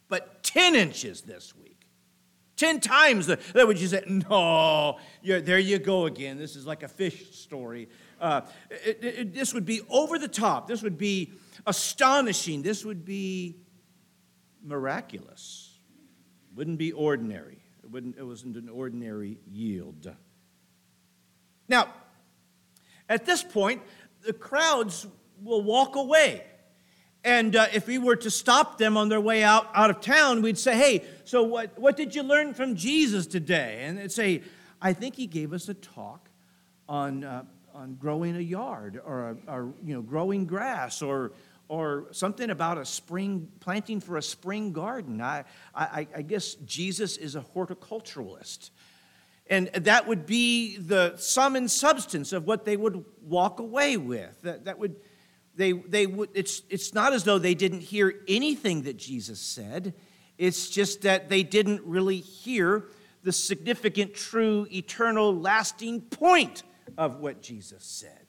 but 0.08 0.42
10 0.42 0.76
inches 0.76 1.22
this 1.22 1.56
week. 1.56 1.86
10 2.56 2.80
times 2.80 3.26
that 3.26 3.40
would 3.54 3.80
you 3.80 3.88
say, 3.88 4.02
no, 4.06 4.98
there 5.24 5.58
you 5.58 5.78
go 5.78 6.04
again. 6.04 6.36
This 6.36 6.56
is 6.56 6.66
like 6.66 6.82
a 6.82 6.88
fish 6.88 7.34
story. 7.34 7.88
Uh, 8.20 8.42
it, 8.70 8.98
it, 9.02 9.34
this 9.34 9.54
would 9.54 9.64
be 9.64 9.80
over 9.88 10.18
the 10.18 10.28
top. 10.28 10.68
This 10.68 10.82
would 10.82 10.98
be 10.98 11.32
astonishing. 11.66 12.60
This 12.60 12.84
would 12.84 13.06
be 13.06 13.56
miraculous. 14.62 15.78
It 16.50 16.58
wouldn't 16.58 16.78
be 16.78 16.92
ordinary. 16.92 17.62
It, 17.82 17.90
wouldn't, 17.90 18.18
it 18.18 18.24
wasn't 18.24 18.56
an 18.58 18.68
ordinary 18.68 19.38
yield. 19.50 20.14
Now, 21.66 21.88
at 23.08 23.24
this 23.24 23.42
point, 23.42 23.80
the 24.24 24.32
crowds 24.32 25.06
will 25.42 25.62
walk 25.62 25.96
away. 25.96 26.44
And 27.22 27.54
uh, 27.54 27.66
if 27.72 27.86
we 27.86 27.98
were 27.98 28.16
to 28.16 28.30
stop 28.30 28.78
them 28.78 28.96
on 28.96 29.08
their 29.08 29.20
way 29.20 29.42
out, 29.42 29.68
out 29.74 29.90
of 29.90 30.00
town, 30.00 30.40
we'd 30.42 30.58
say, 30.58 30.76
Hey, 30.76 31.04
so 31.24 31.42
what, 31.42 31.78
what 31.78 31.96
did 31.96 32.14
you 32.14 32.22
learn 32.22 32.54
from 32.54 32.76
Jesus 32.76 33.26
today? 33.26 33.80
And 33.82 33.98
they'd 33.98 34.12
say, 34.12 34.42
I 34.80 34.94
think 34.94 35.16
he 35.16 35.26
gave 35.26 35.52
us 35.52 35.68
a 35.68 35.74
talk 35.74 36.30
on, 36.88 37.24
uh, 37.24 37.44
on 37.74 37.96
growing 37.96 38.36
a 38.36 38.40
yard 38.40 39.00
or, 39.04 39.36
or 39.46 39.74
you 39.84 39.94
know, 39.94 40.02
growing 40.02 40.46
grass 40.46 41.02
or 41.02 41.32
or 41.70 42.06
something 42.10 42.50
about 42.50 42.78
a 42.78 42.84
spring 42.84 43.46
planting 43.60 44.00
for 44.00 44.16
a 44.16 44.22
spring 44.22 44.72
garden. 44.72 45.20
I, 45.20 45.44
I, 45.72 46.08
I, 46.16 46.22
guess 46.22 46.54
Jesus 46.66 47.16
is 47.16 47.36
a 47.36 47.44
horticulturalist. 47.54 48.70
And 49.50 49.66
that 49.74 50.06
would 50.06 50.26
be 50.26 50.76
the 50.76 51.16
sum 51.16 51.56
and 51.56 51.68
substance 51.68 52.32
of 52.32 52.46
what 52.46 52.64
they 52.64 52.76
would 52.76 53.04
walk 53.20 53.58
away 53.58 53.96
with. 53.96 54.40
That, 54.42 54.66
that 54.66 54.78
would, 54.78 54.94
they, 55.56 55.72
they 55.72 56.06
would, 56.06 56.30
it's, 56.34 56.62
it's 56.70 56.94
not 56.94 57.12
as 57.12 57.24
though 57.24 57.38
they 57.38 57.56
didn't 57.56 57.80
hear 57.80 58.14
anything 58.28 58.82
that 58.82 58.96
Jesus 58.96 59.40
said, 59.40 59.92
it's 60.38 60.70
just 60.70 61.02
that 61.02 61.28
they 61.28 61.42
didn't 61.42 61.82
really 61.84 62.20
hear 62.20 62.84
the 63.24 63.32
significant, 63.32 64.14
true, 64.14 64.68
eternal, 64.72 65.36
lasting 65.36 66.02
point 66.02 66.62
of 66.96 67.18
what 67.18 67.42
Jesus 67.42 67.84
said. 67.84 68.26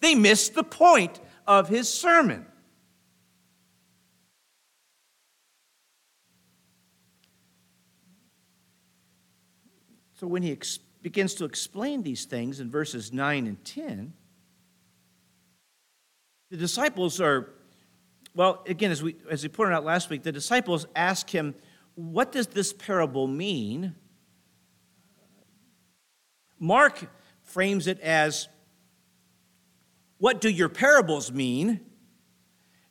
They 0.00 0.14
missed 0.14 0.54
the 0.54 0.62
point 0.62 1.18
of 1.46 1.68
his 1.68 1.92
sermon. 1.92 2.46
So 10.18 10.26
when 10.26 10.42
he 10.42 10.50
ex- 10.50 10.78
begins 11.00 11.34
to 11.34 11.44
explain 11.44 12.02
these 12.02 12.24
things 12.24 12.58
in 12.58 12.70
verses 12.70 13.12
9 13.12 13.46
and 13.46 13.64
10, 13.64 14.12
the 16.50 16.56
disciples 16.56 17.20
are, 17.20 17.50
well, 18.34 18.64
again, 18.66 18.90
as 18.90 19.00
we, 19.00 19.14
as 19.30 19.44
we 19.44 19.48
pointed 19.48 19.74
out 19.74 19.84
last 19.84 20.10
week, 20.10 20.24
the 20.24 20.32
disciples 20.32 20.86
ask 20.96 21.30
him, 21.30 21.54
What 21.94 22.32
does 22.32 22.48
this 22.48 22.72
parable 22.72 23.28
mean? 23.28 23.94
Mark 26.58 27.08
frames 27.42 27.86
it 27.86 28.00
as 28.00 28.48
what 30.16 30.40
do 30.40 30.48
your 30.48 30.68
parables 30.68 31.30
mean? 31.30 31.78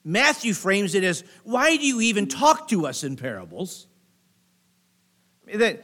Matthew 0.06 0.54
frames 0.54 0.96
it 0.96 1.04
as, 1.04 1.26
why 1.44 1.76
do 1.76 1.86
you 1.86 2.00
even 2.00 2.28
talk 2.28 2.70
to 2.70 2.88
us 2.88 3.04
in 3.04 3.18
parables? 3.18 3.88
That 5.54 5.84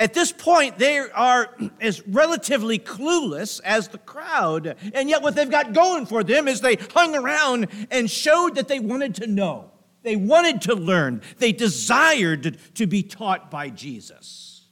at 0.00 0.14
this 0.14 0.32
point, 0.32 0.78
they 0.78 0.98
are 0.98 1.54
as 1.78 2.04
relatively 2.06 2.78
clueless 2.78 3.60
as 3.62 3.88
the 3.88 3.98
crowd. 3.98 4.78
And 4.94 5.10
yet, 5.10 5.20
what 5.20 5.36
they've 5.36 5.50
got 5.50 5.74
going 5.74 6.06
for 6.06 6.24
them 6.24 6.48
is 6.48 6.62
they 6.62 6.76
hung 6.76 7.14
around 7.14 7.68
and 7.90 8.10
showed 8.10 8.54
that 8.54 8.66
they 8.66 8.80
wanted 8.80 9.16
to 9.16 9.26
know. 9.26 9.70
They 10.02 10.16
wanted 10.16 10.62
to 10.62 10.74
learn. 10.74 11.20
They 11.36 11.52
desired 11.52 12.58
to 12.76 12.86
be 12.86 13.02
taught 13.02 13.50
by 13.50 13.68
Jesus. 13.68 14.64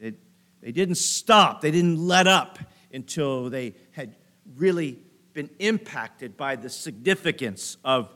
They, 0.00 0.14
they 0.62 0.72
didn't 0.72 0.94
stop, 0.94 1.60
they 1.60 1.70
didn't 1.70 1.98
let 1.98 2.26
up 2.26 2.58
until 2.90 3.50
they 3.50 3.74
had 3.90 4.16
really 4.56 4.98
been 5.34 5.50
impacted 5.58 6.38
by 6.38 6.56
the 6.56 6.70
significance 6.70 7.76
of 7.84 8.14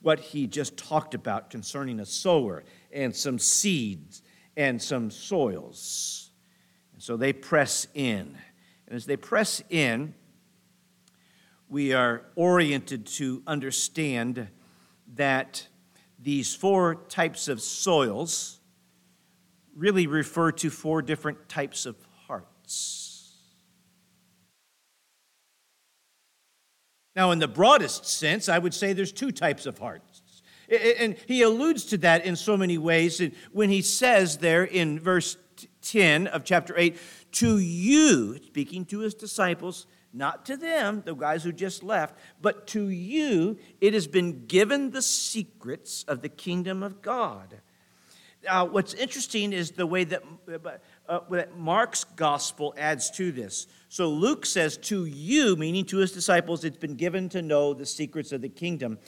what 0.00 0.18
he 0.18 0.46
just 0.46 0.78
talked 0.78 1.12
about 1.12 1.50
concerning 1.50 2.00
a 2.00 2.06
sower 2.06 2.64
and 2.90 3.14
some 3.14 3.38
seeds 3.38 4.22
and 4.56 4.80
some 4.80 5.10
soils. 5.10 6.30
And 6.92 7.02
so 7.02 7.16
they 7.16 7.32
press 7.32 7.86
in. 7.94 8.36
And 8.86 8.96
as 8.96 9.06
they 9.06 9.16
press 9.16 9.62
in, 9.70 10.14
we 11.68 11.92
are 11.92 12.24
oriented 12.34 13.06
to 13.06 13.42
understand 13.46 14.48
that 15.14 15.66
these 16.18 16.54
four 16.54 16.96
types 17.08 17.48
of 17.48 17.60
soils 17.62 18.60
really 19.74 20.06
refer 20.06 20.52
to 20.52 20.68
four 20.68 21.00
different 21.00 21.48
types 21.48 21.86
of 21.86 21.96
hearts. 22.26 23.10
Now, 27.16 27.30
in 27.30 27.38
the 27.38 27.48
broadest 27.48 28.04
sense, 28.04 28.48
I 28.48 28.58
would 28.58 28.74
say 28.74 28.92
there's 28.92 29.12
two 29.12 29.30
types 29.32 29.66
of 29.66 29.78
hearts. 29.78 30.09
And 30.70 31.16
he 31.26 31.42
alludes 31.42 31.84
to 31.86 31.98
that 31.98 32.24
in 32.24 32.36
so 32.36 32.56
many 32.56 32.78
ways 32.78 33.20
And 33.20 33.32
when 33.52 33.70
he 33.70 33.82
says 33.82 34.38
there 34.38 34.64
in 34.64 35.00
verse 35.00 35.36
10 35.82 36.28
of 36.28 36.44
chapter 36.44 36.74
8, 36.76 36.96
to 37.32 37.58
you, 37.58 38.38
speaking 38.44 38.84
to 38.86 39.00
his 39.00 39.14
disciples, 39.14 39.86
not 40.12 40.44
to 40.46 40.56
them, 40.56 41.02
the 41.04 41.14
guys 41.14 41.44
who 41.44 41.52
just 41.52 41.82
left, 41.82 42.16
but 42.40 42.66
to 42.68 42.88
you, 42.88 43.58
it 43.80 43.94
has 43.94 44.06
been 44.06 44.46
given 44.46 44.90
the 44.90 45.02
secrets 45.02 46.04
of 46.08 46.22
the 46.22 46.28
kingdom 46.28 46.82
of 46.82 47.00
God. 47.00 47.60
Now, 48.42 48.64
what's 48.64 48.94
interesting 48.94 49.52
is 49.52 49.72
the 49.72 49.86
way 49.86 50.04
that, 50.04 50.22
uh, 51.08 51.20
that 51.30 51.58
Mark's 51.58 52.04
gospel 52.04 52.74
adds 52.78 53.10
to 53.12 53.32
this. 53.32 53.66
So 53.88 54.08
Luke 54.08 54.46
says, 54.46 54.78
To 54.78 55.04
you, 55.04 55.56
meaning 55.56 55.84
to 55.86 55.98
his 55.98 56.12
disciples, 56.12 56.64
it's 56.64 56.78
been 56.78 56.96
given 56.96 57.28
to 57.30 57.42
know 57.42 57.74
the 57.74 57.86
secrets 57.86 58.32
of 58.32 58.40
the 58.40 58.48
kingdom. 58.48 58.98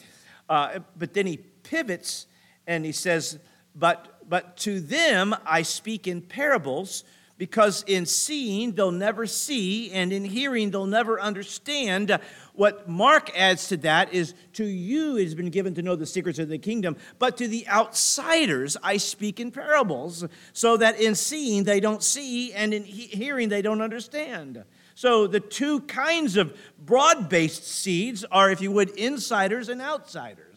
Uh, 0.49 0.81
but 0.97 1.15
then 1.15 1.27
he 1.27 1.41
pivots 1.63 2.27
and 2.67 2.85
he 2.85 2.93
says, 2.93 3.39
but, 3.75 4.29
but 4.29 4.57
to 4.59 4.81
them 4.81 5.35
I 5.45 5.63
speak 5.63 6.07
in 6.07 6.23
parables 6.23 7.05
because 7.43 7.83
in 7.89 8.07
seeing 8.07 8.71
they'll 8.71 8.93
never 8.93 9.27
see, 9.27 9.91
and 9.91 10.13
in 10.13 10.25
hearing 10.25 10.71
they'll 10.71 10.87
never 10.87 11.21
understand. 11.21 12.17
What 12.55 12.89
Mark 12.89 13.37
adds 13.37 13.67
to 13.69 13.77
that 13.79 14.15
is 14.15 14.35
to 14.53 14.65
you 14.65 15.17
it 15.17 15.25
has 15.25 15.35
been 15.35 15.51
given 15.51 15.75
to 15.75 15.83
know 15.83 15.97
the 15.97 16.07
secrets 16.07 16.39
of 16.39 16.49
the 16.49 16.59
kingdom, 16.59 16.97
but 17.19 17.37
to 17.39 17.49
the 17.49 17.67
outsiders 17.67 18.77
I 18.81 18.99
speak 18.99 19.41
in 19.41 19.51
parables, 19.51 20.25
so 20.53 20.77
that 20.77 21.01
in 21.01 21.17
seeing 21.17 21.65
they 21.65 21.81
don't 21.81 22.01
see, 22.01 22.53
and 22.53 22.73
in 22.73 22.85
he- 22.85 23.09
hearing 23.09 23.49
they 23.49 23.61
don't 23.61 23.83
understand. 23.83 24.63
So 24.95 25.27
the 25.27 25.41
two 25.41 25.81
kinds 25.81 26.37
of 26.37 26.57
broad 26.79 27.29
based 27.29 27.67
seeds 27.67 28.25
are, 28.31 28.53
if 28.53 28.61
you 28.61 28.71
would, 28.71 28.91
insiders 28.91 29.69
and 29.69 29.83
outsiders. 29.83 30.52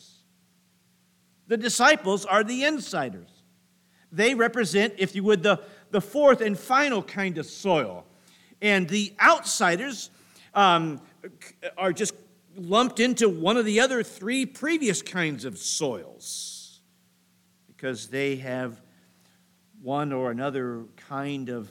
The 1.47 1.57
disciples 1.57 2.25
are 2.25 2.43
the 2.43 2.63
insiders. 2.63 3.29
They 4.11 4.33
represent, 4.33 4.95
if 4.97 5.15
you 5.15 5.23
would, 5.23 5.43
the 5.43 5.61
the 5.95 6.01
fourth 6.01 6.41
and 6.41 6.59
final 6.59 7.01
kind 7.01 7.37
of 7.37 7.45
soil. 7.45 8.05
And 8.61 8.87
the 8.89 9.13
outsiders 9.21 10.09
um, 10.53 10.99
are 11.77 11.93
just 11.93 12.13
lumped 12.57 12.99
into 12.99 13.29
one 13.29 13.55
of 13.55 13.63
the 13.63 13.79
other 13.79 14.03
three 14.03 14.45
previous 14.45 15.01
kinds 15.01 15.45
of 15.45 15.57
soils 15.57 16.81
because 17.67 18.07
they 18.07 18.35
have 18.37 18.81
one 19.81 20.11
or 20.11 20.31
another 20.31 20.83
kind 20.97 21.47
of 21.47 21.69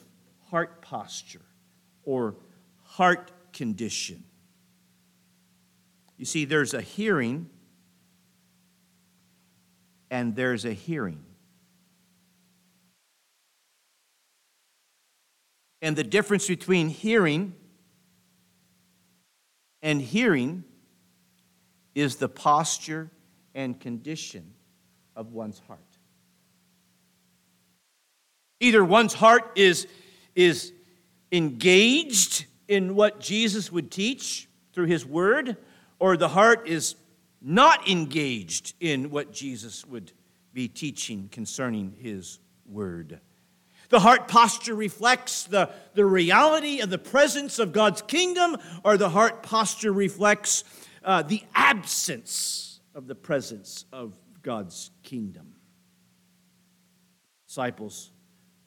heart 0.50 0.80
posture 0.80 1.44
or 2.04 2.36
heart 2.82 3.30
condition. 3.52 4.24
You 6.16 6.24
see, 6.24 6.46
there's 6.46 6.72
a 6.72 6.80
hearing 6.80 7.50
and 10.14 10.36
there's 10.36 10.64
a 10.64 10.72
hearing. 10.72 11.18
And 15.82 15.96
the 15.96 16.04
difference 16.04 16.46
between 16.46 16.88
hearing 16.88 17.52
and 19.82 20.00
hearing 20.00 20.62
is 21.96 22.14
the 22.14 22.28
posture 22.28 23.10
and 23.56 23.80
condition 23.80 24.54
of 25.16 25.32
one's 25.32 25.58
heart. 25.66 25.80
Either 28.60 28.84
one's 28.84 29.14
heart 29.14 29.50
is, 29.56 29.88
is 30.36 30.72
engaged 31.32 32.44
in 32.68 32.94
what 32.94 33.18
Jesus 33.18 33.72
would 33.72 33.90
teach 33.90 34.48
through 34.72 34.86
his 34.86 35.04
word, 35.04 35.56
or 35.98 36.16
the 36.16 36.28
heart 36.28 36.68
is 36.68 36.94
not 37.44 37.88
engaged 37.88 38.74
in 38.80 39.10
what 39.10 39.32
Jesus 39.32 39.84
would 39.86 40.12
be 40.54 40.66
teaching 40.66 41.28
concerning 41.30 41.94
his 42.00 42.38
word. 42.64 43.20
The 43.90 44.00
heart 44.00 44.28
posture 44.28 44.74
reflects 44.74 45.44
the, 45.44 45.70
the 45.92 46.06
reality 46.06 46.80
of 46.80 46.88
the 46.88 46.98
presence 46.98 47.58
of 47.58 47.72
God's 47.72 48.00
kingdom, 48.02 48.56
or 48.82 48.96
the 48.96 49.10
heart 49.10 49.42
posture 49.42 49.92
reflects 49.92 50.64
uh, 51.04 51.22
the 51.22 51.42
absence 51.54 52.80
of 52.94 53.06
the 53.06 53.14
presence 53.14 53.84
of 53.92 54.18
God's 54.42 54.90
kingdom. 55.02 55.54
Disciples 57.46 58.10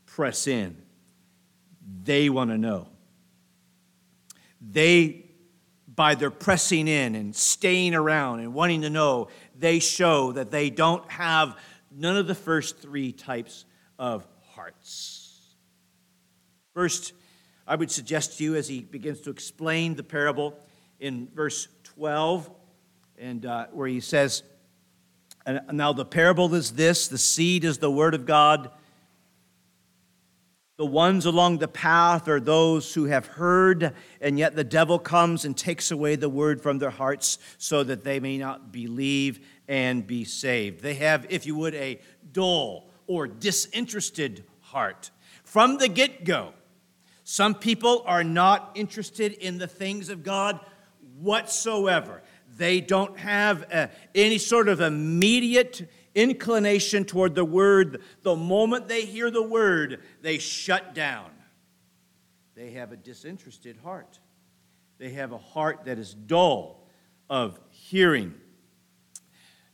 press 0.05 0.45
in. 0.45 0.77
They 2.03 2.29
want 2.29 2.51
to 2.51 2.57
know. 2.57 2.89
They, 4.61 5.26
by 5.97 6.13
their 6.13 6.29
pressing 6.29 6.87
in 6.87 7.15
and 7.15 7.35
staying 7.35 7.95
around 7.95 8.39
and 8.39 8.53
wanting 8.53 8.83
to 8.83 8.89
know, 8.89 9.27
they 9.57 9.79
show 9.79 10.31
that 10.31 10.51
they 10.51 10.69
don't 10.69 11.09
have 11.09 11.57
none 11.91 12.15
of 12.15 12.27
the 12.27 12.35
first 12.35 12.77
three 12.77 13.11
types 13.11 13.65
of 13.97 14.25
hearts. 14.53 15.55
First, 16.75 17.13
I 17.65 17.75
would 17.75 17.89
suggest 17.89 18.37
to 18.37 18.43
you 18.43 18.55
as 18.55 18.67
he 18.67 18.81
begins 18.81 19.21
to 19.21 19.31
explain 19.31 19.95
the 19.95 20.03
parable 20.03 20.57
in 20.99 21.29
verse 21.33 21.67
12, 21.83 22.47
and 23.17 23.43
uh, 23.47 23.65
where 23.71 23.87
he 23.87 23.99
says, 23.99 24.43
and 25.47 25.61
now 25.73 25.93
the 25.93 26.05
parable 26.05 26.53
is 26.53 26.73
this 26.73 27.07
the 27.07 27.17
seed 27.17 27.63
is 27.63 27.79
the 27.79 27.89
word 27.89 28.13
of 28.13 28.27
God. 28.27 28.69
The 30.77 30.85
ones 30.85 31.25
along 31.25 31.57
the 31.57 31.67
path 31.67 32.27
are 32.27 32.39
those 32.39 32.93
who 32.93 33.05
have 33.05 33.25
heard, 33.25 33.95
and 34.21 34.37
yet 34.37 34.55
the 34.55 34.63
devil 34.63 34.99
comes 34.99 35.43
and 35.43 35.57
takes 35.57 35.89
away 35.89 36.15
the 36.15 36.29
word 36.29 36.61
from 36.61 36.77
their 36.77 36.91
hearts 36.91 37.39
so 37.57 37.83
that 37.83 38.03
they 38.03 38.19
may 38.19 38.37
not 38.37 38.71
believe 38.71 39.39
and 39.67 40.05
be 40.05 40.23
saved. 40.23 40.81
They 40.81 40.93
have, 40.93 41.25
if 41.29 41.47
you 41.47 41.55
would, 41.55 41.73
a 41.73 41.99
dull 42.31 42.91
or 43.07 43.25
disinterested 43.25 44.43
heart. 44.61 45.09
From 45.43 45.79
the 45.79 45.87
get 45.87 46.23
go, 46.25 46.53
some 47.23 47.55
people 47.55 48.03
are 48.05 48.23
not 48.23 48.69
interested 48.75 49.33
in 49.33 49.57
the 49.57 49.67
things 49.67 50.09
of 50.09 50.23
God 50.23 50.59
whatsoever. 51.19 52.21
They 52.55 52.81
don't 52.81 53.17
have 53.17 53.63
a, 53.63 53.77
uh, 53.77 53.87
any 54.13 54.37
sort 54.37 54.67
of 54.67 54.81
immediate 54.81 55.89
inclination 56.17 57.05
toward 57.05 57.35
the 57.35 57.45
word. 57.45 58.01
The 58.23 58.35
moment 58.35 58.87
they 58.87 59.05
hear 59.05 59.29
the 59.29 59.43
word, 59.43 60.01
they 60.21 60.39
shut 60.39 60.93
down. 60.95 61.29
They 62.55 62.71
have 62.71 62.91
a 62.91 62.97
disinterested 62.97 63.77
heart. 63.83 64.19
They 64.97 65.11
have 65.11 65.31
a 65.31 65.37
heart 65.37 65.85
that 65.85 65.99
is 65.99 66.15
dull 66.15 66.87
of 67.29 67.59
hearing. 67.69 68.33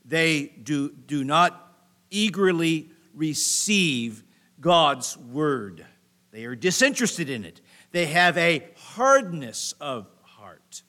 They 0.03 0.47
do, 0.47 0.89
do 0.89 1.23
not 1.23 1.77
eagerly 2.12 2.89
receive 3.13 4.23
God's 4.60 5.17
word. 5.17 5.86
They 6.32 6.43
are 6.43 6.56
disinterested 6.56 7.29
in 7.29 7.45
it. 7.45 7.62
They 7.91 8.08
have 8.08 8.38
a 8.38 8.67
hardness 8.75 9.73
of 9.79 10.10
heart. 10.23 10.84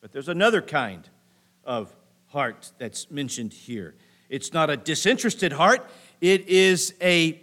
But 0.00 0.12
there's 0.12 0.28
another 0.28 0.62
kind 0.62 1.08
of 1.64 1.92
heart 2.28 2.72
that's 2.78 3.10
mentioned 3.10 3.52
here. 3.52 3.94
It's 4.28 4.52
not 4.52 4.70
a 4.70 4.76
disinterested 4.76 5.52
heart, 5.52 5.88
it 6.20 6.48
is 6.48 6.94
a 7.00 7.40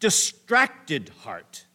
distracted 0.00 1.10
heart. 1.20 1.66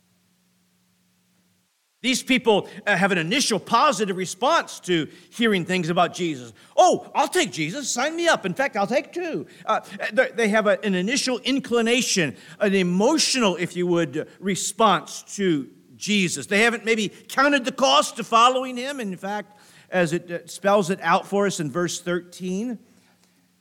These 2.02 2.22
people 2.22 2.70
uh, 2.86 2.96
have 2.96 3.12
an 3.12 3.18
initial 3.18 3.60
positive 3.60 4.16
response 4.16 4.80
to 4.82 5.08
hearing 5.32 5.66
things 5.66 5.90
about 5.90 6.14
Jesus. 6.14 6.54
Oh, 6.76 7.12
I'll 7.16 7.28
take 7.28 7.52
Jesus, 7.52 7.90
sign 7.90 8.16
me 8.16 8.28
up. 8.28 8.46
In 8.46 8.54
fact, 8.54 8.78
I'll 8.78 8.88
take 8.88 9.12
two. 9.12 9.48
Uh, 9.66 9.82
they 10.14 10.48
have 10.50 10.68
a, 10.68 10.80
an 10.86 10.94
initial 10.94 11.40
inclination, 11.40 12.38
an 12.60 12.76
emotional, 12.76 13.56
if 13.56 13.76
you 13.76 13.88
would, 13.88 14.30
response 14.40 15.24
to 15.36 15.70
Jesus. 15.96 16.46
They 16.46 16.62
haven't 16.62 16.86
maybe 16.86 17.10
counted 17.10 17.66
the 17.66 17.72
cost 17.72 18.20
of 18.20 18.28
following 18.28 18.78
him. 18.78 19.00
In 19.00 19.18
fact, 19.18 19.57
as 19.90 20.14
it 20.14 20.32
uh, 20.32 20.48
spells 20.48 20.90
it 20.90 21.00
out 21.02 21.28
for 21.28 21.46
us 21.46 21.60
in 21.60 21.72
verse 21.72 22.00
13, 22.02 22.80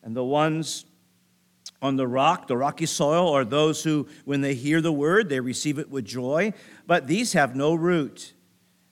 and 0.02 0.16
the 0.16 0.24
ones 0.24 0.84
on 1.82 1.96
the 1.96 2.06
rock, 2.06 2.46
the 2.46 2.56
rocky 2.56 2.86
soil, 2.86 3.30
are 3.30 3.44
those 3.44 3.84
who, 3.84 4.06
when 4.24 4.40
they 4.40 4.54
hear 4.54 4.80
the 4.80 4.92
word, 4.92 5.28
they 5.28 5.40
receive 5.40 5.78
it 5.78 5.90
with 5.90 6.04
joy, 6.04 6.52
but 6.86 7.06
these 7.06 7.32
have 7.34 7.54
no 7.54 7.74
root. 7.74 8.32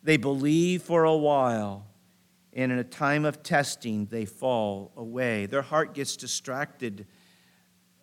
They 0.02 0.16
believe 0.16 0.82
for 0.82 1.04
a 1.04 1.16
while, 1.16 1.86
and 2.52 2.70
in 2.70 2.78
a 2.78 2.84
time 2.84 3.24
of 3.24 3.42
testing, 3.42 4.06
they 4.06 4.26
fall 4.26 4.92
away. 4.96 5.46
Their 5.46 5.62
heart 5.62 5.94
gets 5.94 6.16
distracted 6.16 7.06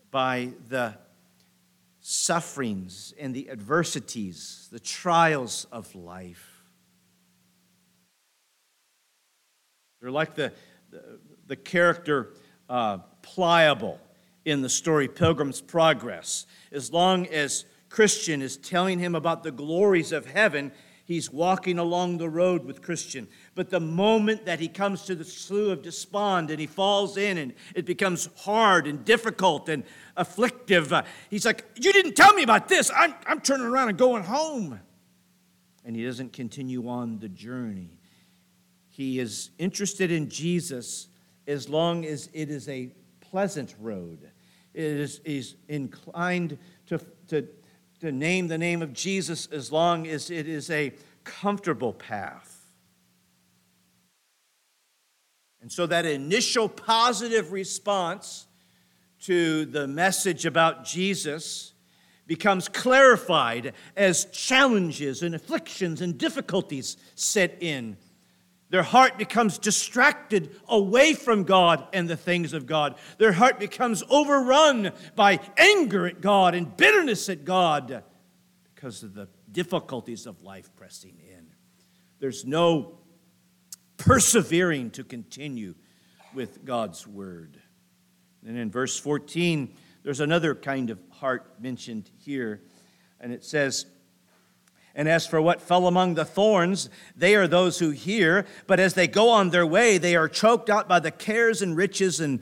by 0.10 0.50
the 0.67 0.96
sufferings 2.02 3.13
and 3.20 3.34
the 3.34 3.50
adversities, 3.50 4.67
the 4.72 4.80
trials 4.80 5.67
of 5.72 5.94
life. 5.96 6.50
They're 10.01 10.11
like 10.11 10.35
the, 10.35 10.51
the, 10.89 11.19
the 11.47 11.55
character 11.55 12.33
uh, 12.67 12.99
pliable 13.21 13.99
in 14.45 14.61
the 14.61 14.69
story 14.69 15.07
Pilgrim's 15.07 15.61
Progress. 15.61 16.47
As 16.71 16.91
long 16.91 17.27
as 17.27 17.65
Christian 17.89 18.41
is 18.41 18.57
telling 18.57 18.97
him 18.99 19.13
about 19.13 19.43
the 19.43 19.51
glories 19.51 20.11
of 20.11 20.25
heaven, 20.25 20.71
he's 21.05 21.31
walking 21.31 21.77
along 21.77 22.17
the 22.17 22.29
road 22.29 22.65
with 22.65 22.81
Christian. 22.81 23.27
But 23.53 23.69
the 23.69 23.79
moment 23.79 24.45
that 24.45 24.59
he 24.59 24.67
comes 24.67 25.03
to 25.03 25.13
the 25.13 25.25
slough 25.25 25.73
of 25.73 25.81
despond 25.83 26.49
and 26.49 26.59
he 26.59 26.67
falls 26.67 27.17
in 27.17 27.37
and 27.37 27.53
it 27.75 27.85
becomes 27.85 28.29
hard 28.37 28.87
and 28.87 29.05
difficult 29.05 29.69
and 29.69 29.83
afflictive, 30.17 30.91
uh, 30.91 31.03
he's 31.29 31.45
like, 31.45 31.65
You 31.75 31.93
didn't 31.93 32.15
tell 32.15 32.33
me 32.33 32.41
about 32.41 32.67
this. 32.67 32.89
I'm, 32.95 33.13
I'm 33.27 33.41
turning 33.41 33.67
around 33.67 33.89
and 33.89 33.97
going 33.97 34.23
home. 34.23 34.79
And 35.85 35.95
he 35.95 36.05
doesn't 36.05 36.33
continue 36.33 36.87
on 36.87 37.19
the 37.19 37.29
journey. 37.29 38.00
He 38.91 39.19
is 39.19 39.51
interested 39.58 40.12
in 40.12 40.30
Jesus 40.30 41.08
as 41.47 41.69
long 41.69 42.06
as 42.06 42.30
it 42.34 42.49
is 42.49 42.67
a 42.67 42.91
pleasant 43.21 43.73
road. 43.80 44.30
It 44.73 44.84
is, 44.84 45.21
he's 45.25 45.56
inclined 45.69 46.58
to, 46.88 46.99
to, 47.30 47.47
to 48.01 48.12
name 48.12 48.49
the 48.49 48.58
name 48.58 48.82
of 48.82 48.93
Jesus 48.93 49.47
as 49.47 49.71
long 49.71 50.08
as 50.08 50.30
it 50.30 50.47
is 50.47 50.69
a 50.69 50.93
comfortable 51.23 51.93
path. 51.93 52.62
And 55.62 55.71
so 55.71 55.86
that 55.86 56.06
initial 56.06 56.67
positive 56.67 57.54
response 57.54 58.47
to 59.21 59.65
the 59.65 59.88
message 59.88 60.45
about 60.45 60.84
Jesus 60.84 61.73
becomes 62.27 62.67
clarified 62.67 63.73
as 63.95 64.25
challenges 64.25 65.21
and 65.21 65.36
afflictions 65.36 66.01
and 66.01 66.17
difficulties 66.17 66.97
set 67.15 67.58
in 67.62 67.95
their 68.71 68.84
heart 68.84 69.17
becomes 69.17 69.60
distracted 69.60 70.55
away 70.67 71.13
from 71.13 71.43
God 71.43 71.86
and 71.91 72.10
the 72.10 72.15
things 72.15 72.53
of 72.53 72.65
God. 72.65 72.95
Their 73.17 73.34
heart 73.34 73.60
becomes 73.60 74.01
overrun 74.10 74.93
by 75.15 75.41
anger 75.57 76.07
at 76.07 76.21
God 76.21 76.55
and 76.55 76.75
bitterness 76.75 77.27
at 77.27 77.43
God 77.43 78.01
because 78.73 79.03
of 79.03 79.13
the 79.13 79.27
difficulties 79.51 80.25
of 80.25 80.41
life 80.41 80.73
pressing 80.77 81.19
in. 81.19 81.47
There's 82.19 82.45
no 82.45 82.99
persevering 83.97 84.91
to 84.91 85.03
continue 85.03 85.75
with 86.34 86.63
God's 86.63 87.05
word. 87.05 87.60
And 88.47 88.57
in 88.57 88.71
verse 88.71 88.97
14, 88.97 89.75
there's 90.03 90.21
another 90.21 90.55
kind 90.55 90.89
of 90.89 90.99
heart 91.10 91.62
mentioned 91.62 92.10
here, 92.19 92.62
and 93.19 93.34
it 93.34 93.43
says, 93.43 93.86
and 94.95 95.08
as 95.08 95.25
for 95.25 95.41
what 95.41 95.62
fell 95.62 95.88
among 95.88 96.15
the 96.15 96.25
thorns, 96.25 96.89
they 97.15 97.36
are 97.36 97.47
those 97.47 97.80
who 97.80 97.91
hear, 97.91 98.45
but 98.67 98.80
as 98.80 98.93
they 98.93 99.08
go 99.08 99.30
on 99.30 99.49
their 99.49 99.65
way, 99.65 99.97
they 99.97 100.15
are 100.15 100.27
choked 100.27 100.69
out 100.69 100.88
by 100.88 100.99
the 100.99 101.12
cares 101.12 101.62
and 101.62 101.77
riches 101.77 102.19
and 102.19 102.41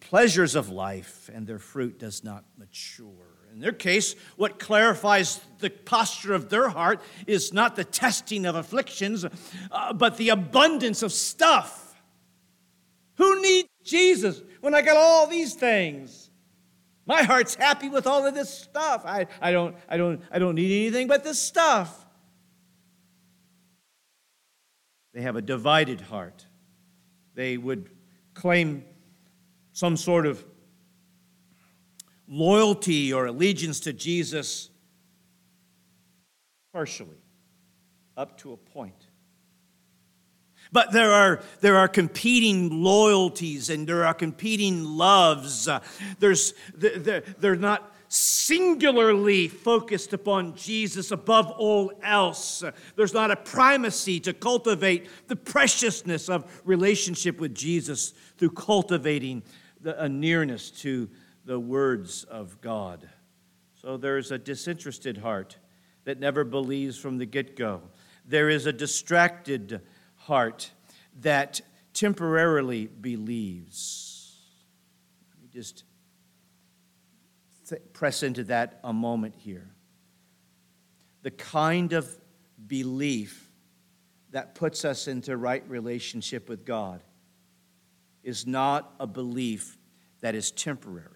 pleasures 0.00 0.54
of 0.54 0.68
life, 0.68 1.30
and 1.32 1.46
their 1.46 1.58
fruit 1.58 1.98
does 1.98 2.24
not 2.24 2.44
mature. 2.56 3.32
In 3.52 3.60
their 3.60 3.72
case, 3.72 4.14
what 4.36 4.58
clarifies 4.58 5.40
the 5.58 5.68
posture 5.68 6.32
of 6.32 6.48
their 6.48 6.70
heart 6.70 7.02
is 7.26 7.52
not 7.52 7.76
the 7.76 7.84
testing 7.84 8.46
of 8.46 8.56
afflictions, 8.56 9.26
uh, 9.70 9.92
but 9.92 10.16
the 10.16 10.30
abundance 10.30 11.02
of 11.02 11.12
stuff. 11.12 12.02
Who 13.16 13.42
needs 13.42 13.68
Jesus 13.84 14.42
when 14.60 14.74
I 14.74 14.80
got 14.80 14.96
all 14.96 15.26
these 15.26 15.54
things? 15.54 16.30
My 17.06 17.22
heart's 17.22 17.54
happy 17.54 17.88
with 17.88 18.06
all 18.06 18.26
of 18.26 18.34
this 18.34 18.48
stuff. 18.48 19.02
I, 19.04 19.26
I, 19.40 19.52
don't, 19.52 19.76
I, 19.88 19.96
don't, 19.96 20.22
I 20.30 20.38
don't 20.38 20.54
need 20.54 20.86
anything 20.86 21.08
but 21.08 21.24
this 21.24 21.38
stuff. 21.38 22.06
They 25.12 25.22
have 25.22 25.36
a 25.36 25.42
divided 25.42 26.00
heart. 26.00 26.46
They 27.34 27.56
would 27.56 27.90
claim 28.34 28.84
some 29.72 29.96
sort 29.96 30.26
of 30.26 30.44
loyalty 32.28 33.12
or 33.12 33.26
allegiance 33.26 33.80
to 33.80 33.92
Jesus 33.92 34.70
partially, 36.72 37.18
up 38.16 38.38
to 38.38 38.52
a 38.52 38.56
point. 38.56 39.01
But 40.72 40.92
there 40.92 41.12
are, 41.12 41.42
there 41.60 41.76
are 41.76 41.88
competing 41.88 42.82
loyalties 42.82 43.68
and 43.68 43.86
there 43.86 44.04
are 44.04 44.14
competing 44.14 44.84
loves. 44.84 45.68
There's, 46.18 46.54
they're, 46.74 47.20
they're 47.20 47.56
not 47.56 47.92
singularly 48.08 49.48
focused 49.48 50.12
upon 50.12 50.54
Jesus 50.54 51.10
above 51.10 51.50
all 51.50 51.92
else. 52.02 52.62
There's 52.96 53.14
not 53.14 53.30
a 53.30 53.36
primacy 53.36 54.20
to 54.20 54.34
cultivate 54.34 55.08
the 55.28 55.36
preciousness 55.36 56.28
of 56.28 56.62
relationship 56.64 57.38
with 57.38 57.54
Jesus 57.54 58.12
through 58.36 58.50
cultivating 58.50 59.42
the, 59.80 60.02
a 60.02 60.08
nearness 60.08 60.70
to 60.70 61.08
the 61.44 61.58
words 61.58 62.24
of 62.24 62.60
God. 62.60 63.08
So 63.80 63.96
there's 63.96 64.30
a 64.30 64.38
disinterested 64.38 65.18
heart 65.18 65.56
that 66.04 66.20
never 66.20 66.44
believes 66.44 66.98
from 66.98 67.18
the 67.18 67.26
get 67.26 67.56
go. 67.56 67.82
There 68.26 68.48
is 68.48 68.66
a 68.66 68.72
distracted 68.72 69.80
heart 70.24 70.70
that 71.20 71.60
temporarily 71.92 72.86
believes. 72.86 74.38
Let 75.30 75.42
me 75.42 75.48
just 75.52 75.84
press 77.92 78.22
into 78.22 78.44
that 78.44 78.80
a 78.84 78.92
moment 78.92 79.34
here. 79.36 79.70
The 81.22 81.30
kind 81.30 81.92
of 81.92 82.08
belief 82.66 83.50
that 84.30 84.54
puts 84.54 84.84
us 84.84 85.08
into 85.08 85.36
right 85.36 85.62
relationship 85.68 86.48
with 86.48 86.64
God 86.64 87.02
is 88.22 88.46
not 88.46 88.94
a 88.98 89.06
belief 89.06 89.76
that 90.20 90.34
is 90.34 90.50
temporary. 90.50 91.08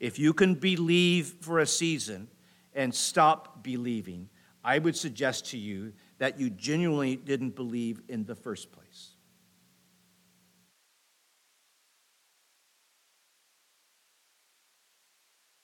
If 0.00 0.18
you 0.18 0.32
can 0.32 0.54
believe 0.54 1.34
for 1.40 1.58
a 1.58 1.66
season 1.66 2.28
and 2.72 2.94
stop 2.94 3.62
believing, 3.62 4.28
I 4.62 4.78
would 4.78 4.96
suggest 4.96 5.50
to 5.50 5.58
you 5.58 5.92
that 6.18 6.38
you 6.38 6.50
genuinely 6.50 7.16
didn't 7.16 7.54
believe 7.54 8.00
in 8.08 8.24
the 8.24 8.34
first 8.34 8.72
place. 8.72 9.12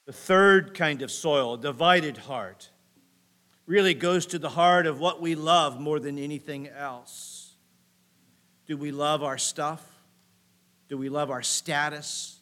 The 0.06 0.12
third 0.12 0.74
kind 0.74 1.02
of 1.02 1.10
soil, 1.10 1.56
divided 1.56 2.18
heart, 2.18 2.70
really 3.66 3.94
goes 3.94 4.26
to 4.26 4.38
the 4.38 4.50
heart 4.50 4.86
of 4.86 5.00
what 5.00 5.22
we 5.22 5.34
love 5.34 5.80
more 5.80 5.98
than 5.98 6.18
anything 6.18 6.68
else. 6.68 7.54
Do 8.66 8.76
we 8.76 8.92
love 8.92 9.22
our 9.22 9.38
stuff? 9.38 9.82
Do 10.88 10.98
we 10.98 11.08
love 11.08 11.30
our 11.30 11.42
status? 11.42 12.38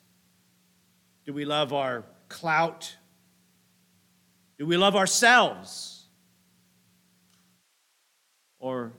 Do 1.25 1.33
we 1.33 1.45
love 1.45 1.73
our 1.73 2.05
clout? 2.29 2.97
Do 4.59 4.67
we 4.67 4.77
love 4.77 4.97
ourselves? 4.97 5.92
Or 8.63 8.93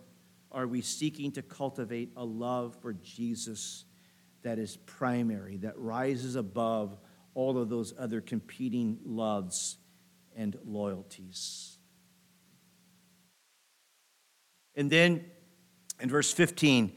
are 0.51 0.67
we 0.67 0.81
seeking 0.81 1.31
to 1.31 1.41
cultivate 1.41 2.11
a 2.17 2.25
love 2.25 2.75
for 2.81 2.91
Jesus 2.91 3.85
that 4.43 4.59
is 4.59 4.75
primary, 4.75 5.55
that 5.57 5.79
rises 5.79 6.35
above 6.35 6.97
all 7.33 7.57
of 7.57 7.69
those 7.69 7.93
other 7.97 8.19
competing 8.19 8.99
loves 9.05 9.77
and 10.35 10.57
loyalties? 10.65 11.77
And 14.75 14.89
then 14.89 15.23
in 16.01 16.09
verse 16.09 16.33
15, 16.33 16.91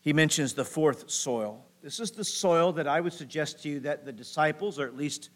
he 0.00 0.14
mentions 0.14 0.54
the 0.54 0.64
fourth 0.64 1.10
soil. 1.10 1.66
This 1.82 2.00
is 2.00 2.12
the 2.12 2.24
soil 2.24 2.72
that 2.72 2.88
I 2.88 3.02
would 3.02 3.12
suggest 3.12 3.62
to 3.64 3.68
you 3.68 3.80
that 3.80 4.06
the 4.06 4.12
disciples, 4.12 4.78
or 4.78 4.86
at 4.86 4.96
least 4.96 5.28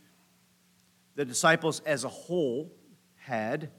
the 1.17 1.27
disciples 1.27 1.81
as 1.81 2.05
a 2.05 2.09
whole, 2.09 2.73
had 3.17 3.71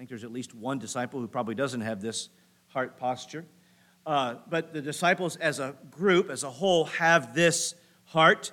think 0.00 0.08
there's 0.08 0.24
at 0.24 0.32
least 0.32 0.54
one 0.54 0.78
disciple 0.78 1.20
who 1.20 1.28
probably 1.28 1.54
doesn't 1.54 1.82
have 1.82 2.00
this 2.00 2.30
heart 2.68 2.96
posture. 2.96 3.44
Uh, 4.06 4.36
but 4.48 4.72
the 4.72 4.80
disciples 4.80 5.36
as 5.36 5.58
a 5.58 5.76
group, 5.90 6.30
as 6.30 6.42
a 6.42 6.48
whole, 6.48 6.86
have 6.86 7.34
this 7.34 7.74
heart. 8.06 8.50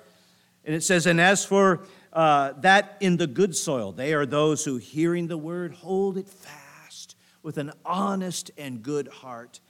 And 0.66 0.74
it 0.74 0.82
says, 0.82 1.06
And 1.06 1.18
as 1.18 1.46
for 1.46 1.86
uh, 2.12 2.52
that 2.58 2.98
in 3.00 3.16
the 3.16 3.26
good 3.26 3.56
soil, 3.56 3.92
they 3.92 4.12
are 4.12 4.26
those 4.26 4.62
who, 4.62 4.76
hearing 4.76 5.26
the 5.26 5.38
word, 5.38 5.72
hold 5.72 6.18
it 6.18 6.28
fast 6.28 7.16
with 7.42 7.56
an 7.56 7.72
honest 7.82 8.50
and 8.58 8.82
good 8.82 9.08
heart 9.08 9.60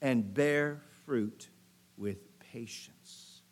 and 0.00 0.32
bear 0.32 0.82
fruit 1.04 1.48
with 1.96 2.38
patience. 2.38 3.42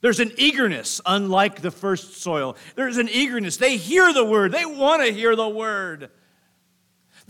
There's 0.00 0.20
an 0.20 0.32
eagerness, 0.38 1.02
unlike 1.04 1.60
the 1.60 1.70
first 1.70 2.22
soil. 2.22 2.56
There's 2.74 2.96
an 2.96 3.10
eagerness. 3.10 3.58
They 3.58 3.76
hear 3.76 4.14
the 4.14 4.24
word, 4.24 4.52
they 4.52 4.64
want 4.64 5.04
to 5.04 5.12
hear 5.12 5.36
the 5.36 5.46
word. 5.46 6.10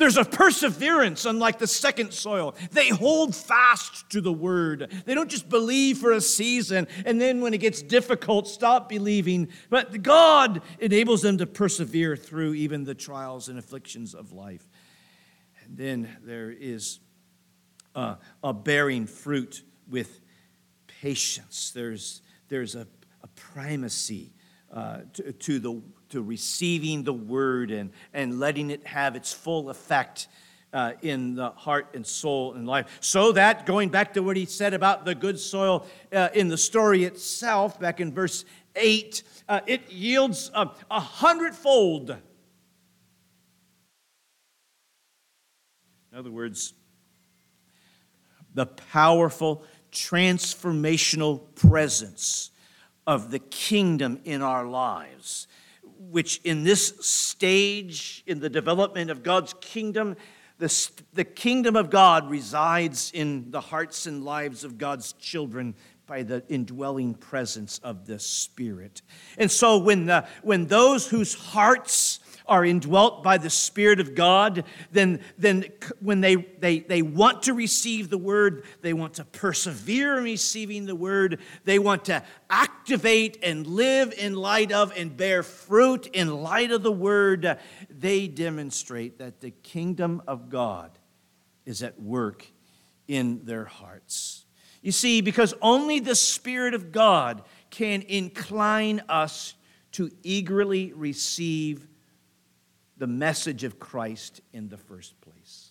There's 0.01 0.17
a 0.17 0.25
perseverance, 0.25 1.27
unlike 1.27 1.59
the 1.59 1.67
second 1.67 2.15
soil. 2.15 2.55
They 2.71 2.89
hold 2.89 3.37
fast 3.37 4.09
to 4.11 4.23
the 4.23 4.33
word. 4.33 4.91
They 5.05 5.15
don't 5.15 5.31
just 5.31 5.51
believe 5.51 5.99
for 5.99 6.13
a 6.13 6.23
season 6.23 6.89
and 7.05 7.21
then 7.21 7.43
when 7.43 7.53
it 7.53 7.59
gets 7.59 7.83
difficult, 7.83 8.49
stop 8.49 8.89
believing. 8.89 9.49
But 9.69 10.03
God 10.03 10.63
enables 10.79 11.21
them 11.21 11.37
to 11.37 11.47
persevere 11.47 12.17
through 12.17 12.55
even 12.55 12.85
the 12.85 12.95
trials 12.95 13.49
and 13.49 13.59
afflictions 13.59 14.15
of 14.15 14.33
life. 14.33 14.67
And 15.65 15.77
then 15.77 16.17
there 16.23 16.51
is 16.51 17.01
a, 17.95 18.17
uh, 18.43 18.53
bearing 18.55 19.07
fruit 19.07 19.63
with 19.87 20.21
patience. 20.87 21.73
There's, 21.73 22.23
there's 22.49 22.75
a, 22.75 22.87
a 23.23 23.29
primacy 23.29 24.33
uh, 24.73 24.99
to, 25.15 25.33
to, 25.33 25.59
the, 25.59 25.83
to 26.11 26.23
receiving 26.23 27.03
the 27.03 27.13
word 27.13 27.71
and, 27.71 27.91
and 28.15 28.39
letting 28.39 28.71
it 28.71 28.87
have 28.87 29.17
its 29.17 29.33
full 29.33 29.71
effect 29.71 30.29
uh, 30.73 30.93
in 31.03 31.35
the 31.35 31.51
heart 31.51 31.89
and 31.95 32.07
soul 32.07 32.55
and 32.55 32.67
life. 32.67 32.99
So 33.01 33.33
that, 33.33 33.67
going 33.67 33.89
back 33.89 34.15
to 34.15 34.23
what 34.23 34.37
he 34.37 34.45
said 34.45 34.75
about 34.75 35.05
the 35.05 35.15
good 35.15 35.39
soil 35.39 35.87
uh, 36.13 36.29
in 36.35 36.49
the 36.49 36.57
story 36.57 37.05
itself, 37.05 37.81
back 37.81 38.01
in 38.01 38.13
verse 38.13 38.45
8, 38.77 39.23
uh, 39.49 39.61
it 39.67 39.91
yields 39.91 40.51
a, 40.55 40.71
a 40.91 41.01
hundredfold. 41.01 42.11
In 46.13 46.19
other 46.19 46.31
words, 46.31 46.75
the 48.55 48.67
powerful 48.67 49.65
transformational 49.93 51.55
presence 51.55 52.51
of 53.11 53.33
the 53.33 53.41
kingdom 53.41 54.21
in 54.23 54.41
our 54.41 54.65
lives, 54.65 55.49
which 55.99 56.41
in 56.45 56.63
this 56.63 56.95
stage 57.01 58.23
in 58.25 58.39
the 58.39 58.49
development 58.49 59.11
of 59.11 59.25
God's 59.25 59.53
kingdom, 59.61 60.15
the, 60.59 60.91
the 61.13 61.25
kingdom 61.25 61.75
of 61.75 61.91
God 61.91 62.31
resides 62.31 63.11
in 63.13 63.51
the 63.51 63.61
hearts 63.61 64.07
and 64.07 64.25
lives 64.25 64.63
of 64.63 64.79
God's 64.79 65.13
children 65.15 65.75
by 66.07 66.23
the 66.23 66.45
indwelling 66.49 67.15
presence 67.15 67.81
of 67.83 68.07
the 68.07 68.21
Spirit. 68.21 69.03
And 69.37 69.51
so 69.51 69.79
when, 69.79 70.07
the, 70.07 70.25
when 70.45 70.69
those 70.69 71.09
whose 71.09 71.35
hearts 71.35 72.21
are 72.47 72.65
indwelt 72.65 73.23
by 73.23 73.39
the 73.39 73.51
Spirit 73.51 74.01
of 74.01 74.15
God, 74.15 74.65
then, 74.93 75.21
then 75.39 75.65
when 76.01 76.21
they, 76.21 76.37
they, 76.37 76.81
they 76.81 77.03
want 77.03 77.45
to 77.45 77.55
receive 77.55 78.11
the 78.11 78.19
word, 78.19 78.65
they 78.83 78.93
want 78.93 79.15
to 79.15 79.25
persevere 79.25 80.19
in 80.19 80.25
receiving 80.25 80.87
the 80.87 80.97
word, 80.97 81.41
they 81.65 81.79
want 81.79 82.05
to 82.07 82.23
activate 82.49 83.39
and 83.43 83.67
live 83.67 84.13
in 84.17 84.35
light 84.35 84.73
of 84.73 84.93
and 84.97 85.17
bear 85.17 85.43
fruit 85.43 86.07
in 86.09 86.43
light 86.43 86.71
of 86.71 86.83
the 86.83 86.93
word, 86.93 87.59
they 87.89 88.29
demonstrate 88.29 89.19
that 89.19 89.41
the 89.41 89.51
kingdom 89.51 90.23
of 90.27 90.49
God 90.49 90.91
is 91.67 91.83
at 91.83 92.01
work 92.01 92.47
in 93.07 93.45
their 93.45 93.65
hearts. 93.65 94.45
You 94.83 94.93
see, 94.93 95.21
because 95.21 95.55
only 95.61 96.01
the 96.01 96.15
Spirit 96.15 96.75
of 96.75 96.91
God 96.91 97.43
can 97.71 98.03
incline 98.03 99.03
us 99.09 99.55
to 99.93 100.11
eagerly 100.23 100.93
receive 100.93 101.87
the 103.01 103.07
message 103.07 103.65
of 103.65 103.79
Christ 103.79 104.43
in 104.53 104.69
the 104.69 104.77
first 104.77 105.19
place. 105.23 105.71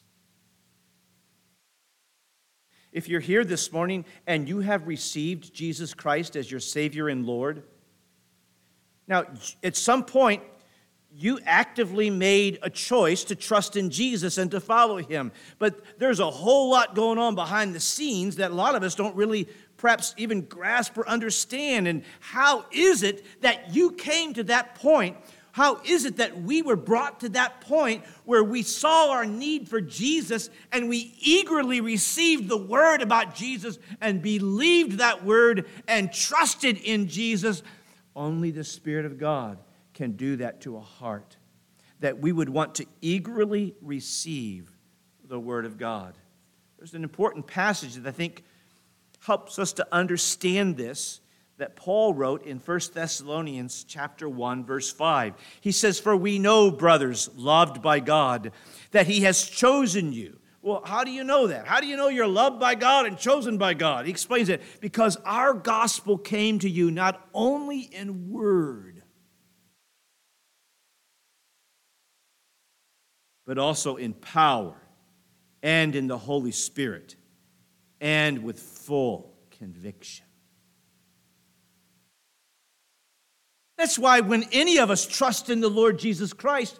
If 2.91 3.07
you're 3.07 3.19
here 3.19 3.45
this 3.45 3.71
morning 3.71 4.03
and 4.25 4.49
you 4.49 4.61
have 4.61 4.87
received 4.87 5.53
Jesus 5.53 5.93
Christ 5.93 6.35
as 6.35 6.49
your 6.49 6.59
Savior 6.59 7.07
and 7.07 7.27
Lord, 7.27 7.61
now 9.07 9.25
at 9.63 9.75
some 9.75 10.05
point, 10.05 10.41
you 11.11 11.39
actively 11.45 12.09
made 12.09 12.57
a 12.63 12.69
choice 12.69 13.23
to 13.25 13.35
trust 13.35 13.75
in 13.75 13.91
Jesus 13.91 14.39
and 14.39 14.49
to 14.49 14.59
follow 14.59 14.97
him. 14.97 15.31
But 15.59 15.81
there's 15.99 16.19
a 16.19 16.31
whole 16.31 16.71
lot 16.71 16.95
going 16.95 17.19
on 17.19 17.35
behind 17.35 17.75
the 17.75 17.79
scenes 17.79 18.37
that 18.37 18.49
a 18.49 18.55
lot 18.55 18.73
of 18.73 18.81
us 18.81 18.95
don't 18.95 19.15
really 19.15 19.47
perhaps 19.77 20.15
even 20.17 20.41
grasp 20.41 20.97
or 20.97 21.07
understand. 21.07 21.87
And 21.87 22.03
how 22.19 22.65
is 22.71 23.03
it 23.03 23.23
that 23.41 23.73
you 23.73 23.91
came 23.91 24.33
to 24.33 24.43
that 24.45 24.73
point 24.73 25.15
how 25.59 25.81
is 25.83 26.05
it 26.05 26.15
that 26.15 26.41
we 26.41 26.61
were 26.61 26.77
brought 26.77 27.19
to 27.19 27.27
that 27.27 27.59
point 27.59 28.05
where 28.23 28.45
we 28.45 28.63
saw 28.63 29.11
our 29.11 29.25
need 29.25 29.67
for 29.67 29.81
Jesus 29.81 30.49
and 30.71 30.87
we 30.87 31.13
eagerly 31.19 31.81
received 31.81 32.47
the 32.47 32.55
word 32.55 33.01
about 33.01 33.35
Jesus 33.35 33.77
and 33.99 34.21
believed 34.21 34.99
that 34.99 35.25
word 35.25 35.65
and 35.85 36.13
trusted 36.13 36.77
in 36.77 37.09
Jesus? 37.09 37.61
Only 38.15 38.51
the 38.51 38.63
Spirit 38.63 39.05
of 39.05 39.17
God 39.17 39.57
can 39.93 40.13
do 40.13 40.37
that 40.37 40.61
to 40.61 40.77
a 40.77 40.79
heart 40.79 41.35
that 41.99 42.19
we 42.19 42.31
would 42.31 42.47
want 42.47 42.75
to 42.75 42.85
eagerly 43.01 43.75
receive 43.81 44.71
the 45.25 45.41
word 45.41 45.65
of 45.65 45.77
God. 45.77 46.17
There's 46.77 46.93
an 46.93 47.03
important 47.03 47.47
passage 47.47 47.95
that 47.95 48.07
I 48.07 48.13
think 48.13 48.45
helps 49.25 49.59
us 49.59 49.73
to 49.73 49.85
understand 49.91 50.77
this 50.77 51.19
that 51.59 51.75
Paul 51.75 52.13
wrote 52.13 52.45
in 52.45 52.57
1 52.57 52.93
Thessalonians 52.93 53.83
chapter 53.83 54.27
1 54.27 54.65
verse 54.65 54.91
5. 54.91 55.35
He 55.61 55.71
says, 55.71 55.99
"For 55.99 56.15
we 56.15 56.39
know, 56.39 56.71
brothers, 56.71 57.29
loved 57.35 57.81
by 57.81 57.99
God, 57.99 58.51
that 58.91 59.07
he 59.07 59.21
has 59.21 59.47
chosen 59.47 60.11
you." 60.11 60.39
Well, 60.61 60.81
how 60.83 61.03
do 61.03 61.11
you 61.11 61.23
know 61.23 61.47
that? 61.47 61.67
How 61.67 61.79
do 61.79 61.87
you 61.87 61.95
know 61.95 62.07
you're 62.07 62.27
loved 62.27 62.59
by 62.59 62.75
God 62.75 63.05
and 63.05 63.17
chosen 63.17 63.57
by 63.57 63.73
God? 63.73 64.05
He 64.05 64.11
explains 64.11 64.49
it 64.49 64.61
because 64.81 65.17
our 65.25 65.53
gospel 65.53 66.17
came 66.17 66.59
to 66.59 66.69
you 66.69 66.91
not 66.91 67.29
only 67.33 67.79
in 67.79 68.29
word, 68.29 69.03
but 73.45 73.57
also 73.57 73.95
in 73.95 74.13
power 74.13 74.81
and 75.61 75.95
in 75.95 76.07
the 76.07 76.17
Holy 76.17 76.51
Spirit 76.51 77.15
and 77.99 78.43
with 78.43 78.59
full 78.59 79.33
conviction. 79.51 80.25
That's 83.79 83.97
why 83.97 84.19
when 84.19 84.43
any 84.51 84.77
of 84.77 84.91
us 84.91 85.07
trust 85.07 85.49
in 85.49 85.61
the 85.61 85.69
Lord 85.69 85.99
Jesus 85.99 86.33
Christ, 86.33 86.77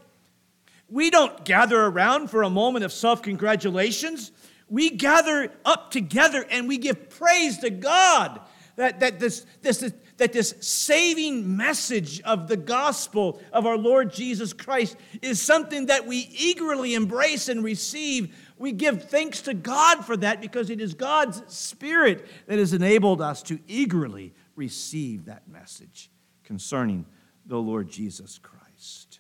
we 0.90 1.10
don't 1.10 1.46
gather 1.46 1.80
around 1.80 2.30
for 2.30 2.44
a 2.44 2.50
moment 2.50 2.84
of 2.84 2.92
self 2.92 3.22
congratulations. 3.22 4.34
We 4.68 4.90
gather 4.90 5.50
up 5.64 5.92
together 5.92 6.46
and 6.52 6.68
we 6.68 6.78
give 6.78 7.10
praise 7.10 7.60
to 7.60 7.70
God 7.70 8.42
that, 8.76 9.00
that, 9.00 9.18
this, 9.18 9.46
this, 9.62 9.94
that 10.18 10.34
this 10.34 10.56
saving 10.60 11.56
message 11.56 12.20
of 12.24 12.50
the 12.50 12.58
gospel 12.58 13.42
of 13.54 13.66
our 13.66 13.78
Lord 13.78 14.12
Jesus 14.12 14.52
Christ 14.52 14.98
is 15.22 15.42
something 15.42 15.86
that 15.86 16.06
we 16.06 16.30
eagerly 16.38 16.96
embrace 16.96 17.48
and 17.48 17.64
receive. 17.64 18.36
We 18.58 18.74
give 18.74 19.06
thanks 19.06 19.42
to 19.44 19.54
God 19.54 20.04
for 20.04 20.18
that 20.18 20.42
because 20.42 20.70
it 20.70 20.82
is 20.82 20.96
God's 20.96 21.44
Spirit 21.48 22.28
that 22.48 22.60
has 22.60 22.74
enabled 22.74 23.22
us 23.22 23.42
to 23.44 23.58
eagerly 23.70 24.34
receive 24.58 25.26
that 25.26 25.48
message 25.48 26.10
concerning 26.50 27.06
the 27.46 27.60
Lord 27.60 27.92
Jesus 27.92 28.40
Christ. 28.40 29.20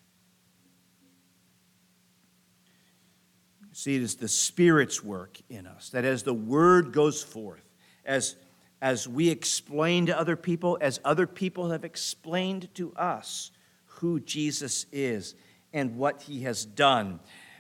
See, 3.71 3.95
it 3.95 4.01
is 4.01 4.15
the 4.15 4.27
Spirit's 4.27 5.03
work 5.03 5.37
in 5.47 5.67
us 5.67 5.89
that 5.91 6.05
as 6.05 6.23
the 6.23 6.33
word 6.33 6.91
goes 6.91 7.21
forth, 7.21 7.61
as, 8.03 8.35
as 8.81 9.07
we 9.07 9.29
explain 9.29 10.07
to 10.07 10.19
other 10.19 10.35
people, 10.35 10.79
as 10.81 10.99
other 11.05 11.27
people 11.27 11.69
have 11.69 11.85
explained 11.85 12.73
to 12.73 12.91
us 12.95 13.51
who 13.85 14.19
Jesus 14.19 14.87
is 14.91 15.35
and 15.71 15.97
what 15.97 16.23
he 16.23 16.41
has 16.41 16.65
done, 16.65 17.19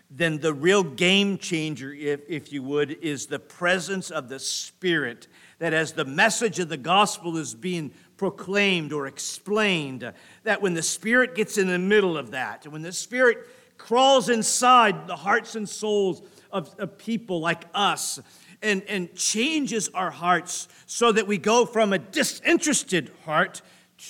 then 0.09 0.39
the 0.39 0.53
real 0.53 0.83
game 0.83 1.37
changer, 1.37 1.93
if, 1.93 2.21
if 2.27 2.51
you 2.51 2.63
would, 2.63 2.91
is 3.03 3.27
the 3.27 3.37
presence 3.37 4.09
of 4.09 4.29
the 4.29 4.39
Spirit. 4.39 5.27
That 5.59 5.73
as 5.73 5.93
the 5.93 6.05
message 6.05 6.57
of 6.57 6.69
the 6.69 6.77
gospel 6.77 7.37
is 7.37 7.53
being 7.53 7.91
proclaimed 8.19 8.91
or 8.91 9.07
explained, 9.07 10.13
that 10.43 10.61
when 10.61 10.73
the 10.73 10.83
Spirit 10.83 11.35
gets 11.35 11.57
in 11.57 11.67
the 11.67 11.79
middle 11.79 12.17
of 12.17 12.31
that, 12.31 12.67
when 12.67 12.81
the 12.81 12.91
Spirit 12.91 13.47
crawls 13.77 14.27
inside 14.27 15.07
the 15.07 15.15
hearts 15.15 15.55
and 15.55 15.67
souls 15.67 16.21
of, 16.51 16.75
of 16.77 16.97
people 16.97 17.39
like 17.39 17.63
us, 17.73 18.19
and, 18.61 18.83
and 18.89 19.15
changes 19.15 19.87
our 19.93 20.11
hearts 20.11 20.67
so 20.85 21.13
that 21.13 21.27
we 21.27 21.37
go 21.37 21.65
from 21.65 21.93
a 21.93 21.97
disinterested 21.97 23.09
heart 23.23 23.61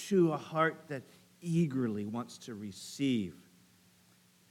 to 0.08 0.34
a 0.34 0.38
heart 0.38 0.86
that 0.88 1.04
eagerly 1.40 2.06
wants 2.08 2.40
to 2.40 2.56
receive 2.56 3.36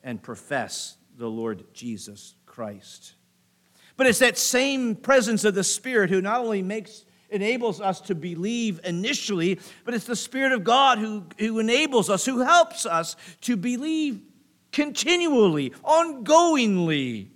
and 0.04 0.22
profess 0.22 0.96
the 1.16 1.28
Lord 1.28 1.64
Jesus 1.74 2.36
Christ. 2.46 3.14
But 3.96 4.06
it's 4.06 4.20
that 4.20 4.38
same 4.38 4.94
presence 4.94 5.44
of 5.44 5.56
the 5.56 5.64
Spirit 5.64 6.10
who 6.10 6.20
not 6.20 6.42
only 6.42 6.62
makes 6.62 7.04
enables 7.30 7.80
us 7.80 8.00
to 8.02 8.14
believe 8.14 8.80
initially, 8.84 9.60
but 9.84 9.94
it's 9.94 10.06
the 10.06 10.16
Spirit 10.16 10.52
of 10.52 10.64
God 10.64 10.98
who, 10.98 11.24
who 11.38 11.58
enables 11.58 12.08
us, 12.10 12.24
who 12.24 12.40
helps 12.40 12.86
us 12.86 13.16
to 13.42 13.56
believe 13.56 14.20
continually, 14.72 15.70
ongoingly. 15.84 17.28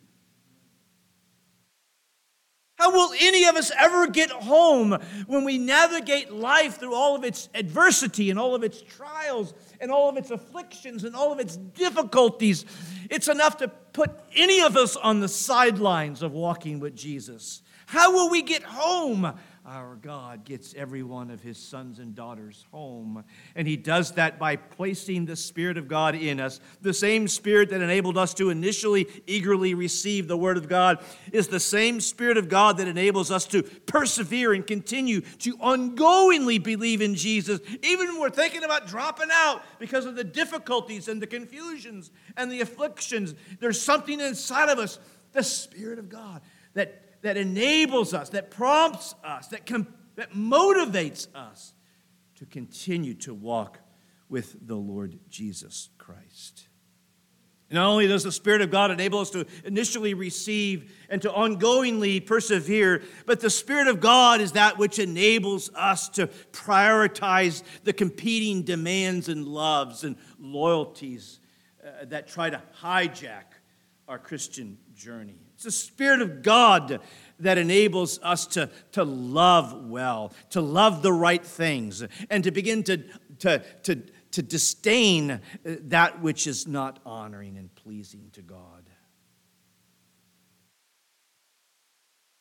How 2.83 2.91
will 2.91 3.13
any 3.21 3.45
of 3.45 3.55
us 3.55 3.71
ever 3.79 4.09
get 4.09 4.31
home 4.31 4.99
when 5.29 5.45
we 5.45 5.57
navigate 5.57 6.33
life 6.33 6.81
through 6.81 6.97
all 6.97 7.15
of 7.15 7.23
its 7.23 7.49
adversity 7.55 8.29
and 8.29 8.41
all 8.41 8.57
of 8.57 8.65
its 8.65 8.83
trials 8.83 9.55
and 9.81 9.93
all 9.93 10.09
of 10.09 10.17
its 10.17 10.33
afflictions 10.33 11.05
and 11.05 11.15
all 11.15 11.33
of 11.33 11.39
its 11.39 11.57
difficulties? 11.57 12.65
It's 13.09 13.29
enough 13.29 13.59
to 13.59 13.69
put 13.69 14.11
any 14.35 14.63
of 14.63 14.77
us 14.77 14.97
on 14.97 15.21
the 15.21 15.29
sidelines 15.29 16.25
of 16.25 16.33
walking 16.33 16.81
with 16.81 16.97
Jesus. 16.97 17.63
How 17.87 18.11
will 18.11 18.31
we 18.31 18.43
get 18.43 18.65
home 18.65 19.33
our 19.65 19.95
God 19.95 20.45
gets 20.45 20.75
every 20.75 21.05
one 21.05 21.31
of 21.31 21.41
his 21.41 21.57
sons 21.57 22.01
and 22.01 22.17
daughters 22.17 22.67
home. 22.73 23.23
And 23.55 23.69
he 23.69 23.77
does 23.77 24.13
that 24.13 24.37
by 24.37 24.57
placing 24.57 25.27
the 25.27 25.37
Spirit 25.37 25.79
of 25.79 25.87
God 25.87 26.17
in 26.17 26.41
us. 26.41 26.59
The 26.81 26.93
same 26.93 27.29
Spirit 27.29 27.71
that 27.71 27.81
enabled 27.81 28.19
us 28.19 28.35
to 28.35 28.51
initially 28.51 29.07
eagerly 29.27 29.75
receive 29.75 30.27
the 30.27 30.37
Word 30.37 30.57
of 30.57 30.69
God 30.69 30.99
is 31.33 31.47
the 31.47 31.61
same 31.61 32.01
Spirit 32.01 32.39
of 32.39 32.49
God 32.49 32.79
that 32.79 32.89
enables 32.89 33.31
us 33.31 33.47
to 33.47 33.63
persevere 33.63 34.53
and 34.53 34.67
continue 34.67 35.21
to 35.21 35.57
ongoingly 35.59 36.61
believe 36.61 37.01
in 37.01 37.15
Jesus, 37.15 37.61
even 37.83 38.09
when 38.09 38.21
we're 38.21 38.31
thinking 38.31 38.65
about 38.65 38.89
dropping 38.89 39.29
out 39.31 39.63
because 39.79 40.07
of 40.07 40.17
the 40.17 40.25
difficulties 40.25 41.07
and 41.07 41.23
the 41.23 41.27
confusions 41.27 42.11
and 42.37 42.51
the 42.51 42.63
afflictions. 42.63 43.37
There's 43.61 43.81
something 43.81 44.21
inside 44.21 44.71
of 44.71 44.81
us, 44.81 44.99
the 45.31 45.45
Spirit 45.45 46.01
of 46.01 46.09
God, 46.09 46.43
that 46.75 47.02
that 47.23 47.37
enables 47.37 48.13
us, 48.13 48.29
that 48.31 48.51
prompts 48.51 49.15
us, 49.25 49.49
that, 49.49 49.65
com- 49.67 49.95
that 50.17 50.33
motivates 50.33 51.33
us 51.35 51.73
to 52.37 52.47
continue 52.47 53.15
to 53.15 53.33
walk 53.33 53.79
with 54.29 54.67
the 54.67 54.75
Lord 54.75 55.19
Jesus 55.29 55.89
Christ. 55.99 56.69
not 57.71 57.87
only 57.87 58.07
does 58.07 58.25
the 58.25 58.33
Spirit 58.33 58.61
of 58.61 58.71
God 58.71 58.91
enable 58.91 59.21
us 59.21 59.31
to 59.31 59.47
initially 59.65 60.15
receive 60.15 60.93
and 61.09 61.23
to 61.23 61.29
ongoingly 61.29 62.25
persevere, 62.25 63.03
but 63.25 63.41
the 63.41 63.51
Spirit 63.51 63.87
of 63.87 64.01
God 64.01 64.41
is 64.41 64.53
that 64.53 64.79
which 64.79 64.99
enables 64.99 65.71
us 65.75 66.09
to 66.11 66.27
prioritize 66.51 67.63
the 67.85 67.93
competing 67.93 68.63
demands 68.63 69.29
and 69.29 69.47
loves 69.47 70.03
and 70.03 70.17
loyalties 70.39 71.39
uh, 71.87 72.05
that 72.07 72.27
try 72.27 72.51
to 72.51 72.61
hijack 72.81 73.45
our 74.09 74.19
Christian 74.19 74.79
journey. 74.95 75.52
It's 75.65 75.79
the 75.79 75.87
Spirit 75.87 76.21
of 76.21 76.43
God 76.43 76.99
that 77.39 77.57
enables 77.57 78.19
us 78.21 78.47
to, 78.49 78.69
to 78.91 79.05
love 79.05 79.87
well, 79.89 80.33
to 80.51 80.61
love 80.61 81.03
the 81.03 81.13
right 81.13 81.45
things, 81.45 82.03
and 82.29 82.43
to 82.43 82.51
begin 82.51 82.83
to, 82.83 82.97
to, 83.39 83.63
to, 83.85 84.03
to 84.33 84.43
disdain 84.43 85.31
uh, 85.31 85.39
that 85.65 86.21
which 86.21 86.49
is 86.49 86.67
not 86.67 86.99
honoring 87.07 87.59
and 87.59 87.73
pleasing 87.77 88.31
to 88.33 88.43
God. 88.43 88.91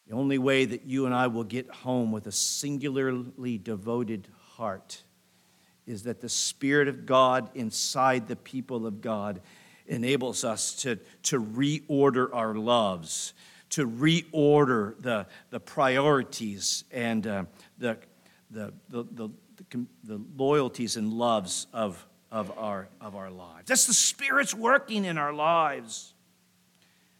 The 0.08 0.16
only 0.16 0.40
way 0.40 0.66
that 0.66 0.88
you 0.88 1.06
and 1.06 1.14
I 1.14 1.28
will 1.28 1.44
get 1.44 1.70
home 1.70 2.12
with 2.12 2.26
a 2.26 2.32
singularly 2.32 3.60
devoted 3.60 4.30
heart 4.56 5.04
is 5.86 6.02
that 6.04 6.22
the 6.22 6.30
Spirit 6.30 6.88
of 6.88 7.06
God 7.06 7.52
inside 7.54 8.28
the 8.28 8.36
people 8.36 8.88
of 8.88 9.00
God 9.00 9.42
enables 9.92 10.46
us 10.46 10.74
to, 10.74 10.98
to 11.24 11.40
reorder 11.40 12.30
our 12.34 12.56
loves, 12.56 13.34
to 13.70 13.88
reorder 13.88 14.96
the, 15.02 15.28
the 15.50 15.60
priorities 15.60 16.86
and 16.92 17.28
uh, 17.28 17.44
the, 17.78 17.98
the, 18.50 18.74
the, 18.90 19.04
the, 19.04 19.30
the 20.06 20.22
loyalties 20.38 20.96
and 20.96 21.12
loves 21.12 21.68
of, 21.74 22.08
of, 22.32 22.58
our, 22.58 22.88
of 23.02 23.18
our 23.18 23.30
lives. 23.30 23.68
That's 23.68 23.86
the 23.86 23.94
Spirit's 23.94 24.56
working 24.56 25.04
in 25.04 25.18
our 25.18 25.34
lives. 25.34 26.14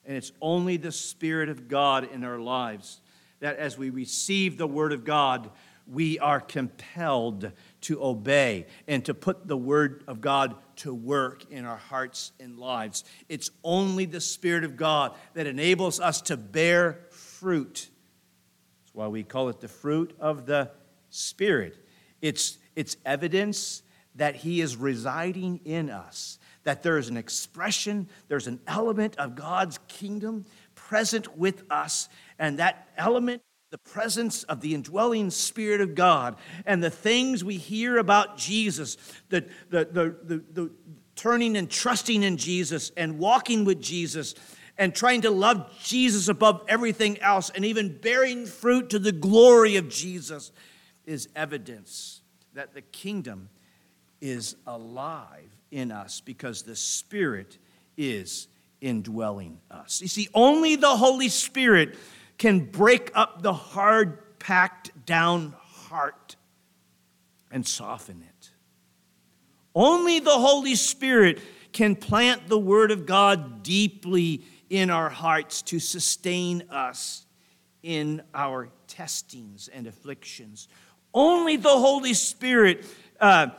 And 0.06 0.16
it's 0.16 0.32
only 0.42 0.78
the 0.78 0.94
Spirit 0.94 1.50
of 1.50 1.68
God 1.68 2.10
in 2.12 2.24
our 2.24 2.40
lives 2.40 3.02
that 3.42 3.58
as 3.58 3.78
we 3.78 3.90
receive 3.90 4.58
the 4.58 4.68
Word 4.68 4.94
of 4.94 5.04
God, 5.04 5.50
we 5.88 6.20
are 6.20 6.40
compelled 6.40 7.52
to 7.82 8.04
obey 8.04 8.68
and 8.88 9.04
to 9.06 9.14
put 9.14 9.48
the 9.48 9.58
Word 9.58 10.04
of 10.08 10.22
God 10.22 10.56
to 10.78 10.94
work 10.94 11.52
in 11.52 11.66
our 11.66 11.78
hearts 11.78 12.32
and 12.40 12.58
lives. 12.58 13.04
It's 13.30 13.52
only 13.64 14.06
the 14.06 14.22
Spirit 14.22 14.64
of 14.64 14.78
God 14.78 15.14
that 15.34 15.48
enables 15.48 16.00
us 16.00 16.22
to 16.24 16.38
bear 16.38 17.06
fruit. 17.10 17.90
That's 18.84 18.96
why 18.96 19.08
we 19.08 19.24
call 19.24 19.50
it 19.50 19.60
the 19.60 19.68
fruit 19.68 20.16
of 20.20 20.46
the 20.46 20.72
Spirit. 21.10 21.78
It's, 22.22 22.58
it's 22.76 22.98
evidence 23.06 23.84
that 24.16 24.36
He 24.36 24.62
is 24.62 24.76
residing 24.76 25.62
in 25.66 25.90
us, 25.90 26.40
that 26.64 26.84
there 26.84 26.98
is 26.98 27.10
an 27.10 27.18
expression, 27.18 28.08
there's 28.28 28.48
an 28.48 28.60
element 28.68 29.18
of 29.18 29.36
God's 29.36 29.80
kingdom 29.88 30.46
present 30.76 31.38
with 31.38 31.64
us, 31.72 32.10
and 32.38 32.60
that 32.60 32.90
element 32.98 33.42
the 33.72 33.78
presence 33.78 34.44
of 34.44 34.62
the 34.62 34.76
indwelling 34.76 35.30
Spirit 35.30 35.82
of 35.82 35.96
God 35.96 36.36
and 36.66 36.84
the 36.84 36.90
things 36.90 37.44
we 37.44 37.56
hear 37.58 37.98
about 37.98 38.38
Jesus, 38.38 38.98
the, 39.30 39.46
the, 39.70 39.86
the, 39.86 40.16
the, 40.24 40.44
the 40.52 40.72
turning 41.16 41.56
and 41.56 41.70
trusting 41.70 42.22
in 42.22 42.36
Jesus 42.36 42.92
and 42.98 43.18
walking 43.18 43.64
with 43.64 43.82
Jesus 43.82 44.36
and 44.78 44.94
trying 44.94 45.22
to 45.22 45.32
love 45.32 45.74
Jesus 45.82 46.28
above 46.28 46.64
everything 46.68 47.20
else 47.22 47.50
and 47.50 47.64
even 47.64 47.98
bearing 47.98 48.46
fruit 48.46 48.90
to 48.90 49.00
the 49.00 49.12
glory 49.12 49.78
of 49.78 49.88
Jesus 49.88 50.52
is 51.06 51.30
evidence 51.36 52.22
that 52.54 52.74
the 52.74 52.82
kingdom 52.82 53.50
is 54.20 54.56
alive 54.68 55.56
in 55.72 55.92
us 55.92 56.20
because 56.20 56.64
the 56.64 56.76
Spirit 56.76 57.58
is 57.96 58.48
indwelling 58.82 59.60
us. 59.70 60.02
You 60.02 60.08
see, 60.08 60.28
only 60.34 60.76
the 60.76 60.98
Holy 60.98 61.30
Spirit 61.30 61.96
can 62.42 62.60
break 62.60 63.12
up 63.14 63.44
the 63.44 63.54
hard, 63.54 64.40
packed 64.40 65.06
down 65.06 65.54
heart 65.60 66.36
and 67.52 67.68
soften 67.68 68.24
it. 68.28 68.50
Only 69.76 70.20
the 70.20 70.32
Holy 70.32 70.74
Spirit 70.74 71.40
can 71.72 71.96
plant 71.96 72.48
the 72.48 72.58
Word 72.58 72.90
of 72.90 73.06
God 73.06 73.62
deeply 73.62 74.42
in 74.72 74.90
our 74.90 75.08
hearts 75.08 75.62
to 75.62 75.78
sustain 75.78 76.64
us 76.72 77.28
in 77.84 78.24
our 78.34 78.70
testings 78.88 79.70
and 79.72 79.86
afflictions. 79.86 80.68
Only 81.14 81.58
the 81.58 81.70
Holy 81.70 82.16
Spirit 82.16 82.88
uh, 83.20 83.50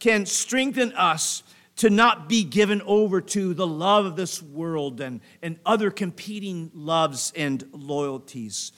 can 0.00 0.26
strengthen 0.26 0.92
us 0.94 1.44
to 1.82 1.90
not 1.90 2.28
be 2.28 2.44
given 2.44 2.80
over 2.82 3.20
to 3.20 3.54
the 3.54 3.66
love 3.66 4.06
of 4.06 4.14
this 4.14 4.40
world 4.40 5.00
and, 5.00 5.20
and 5.42 5.58
other 5.66 5.90
competing 5.90 6.70
loves 6.72 7.32
and 7.34 7.64
loyalties. 7.72 8.70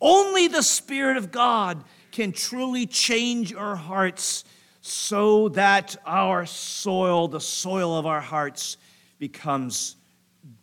Only 0.00 0.46
the 0.46 0.62
Spirit 0.62 1.16
of 1.16 1.32
God 1.32 1.82
can 2.12 2.30
truly 2.30 2.86
change 2.86 3.52
our 3.52 3.74
hearts 3.74 4.44
so 4.80 5.48
that 5.48 5.96
our 6.06 6.46
soil, 6.46 7.26
the 7.26 7.40
soil 7.40 7.98
of 7.98 8.06
our 8.06 8.20
hearts, 8.20 8.76
becomes 9.18 9.96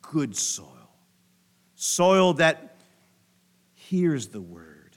good 0.01 0.37
soil. 0.37 0.89
Soil 1.75 2.31
that 2.35 2.77
hears 3.73 4.29
the 4.29 4.39
word, 4.39 4.95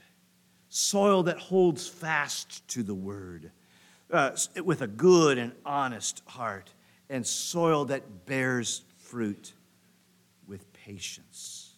soil 0.69 1.23
that 1.23 1.37
holds 1.37 1.85
fast 1.85 2.65
to 2.69 2.81
the 2.81 2.95
word 2.95 3.51
uh, 4.09 4.31
with 4.63 4.81
a 4.81 4.87
good 4.87 5.37
and 5.37 5.51
honest 5.65 6.21
heart 6.27 6.69
and 7.13 7.27
soil 7.27 7.85
that 7.85 8.25
bears 8.25 8.81
fruit 8.97 9.53
with 10.47 10.73
patience. 10.73 11.75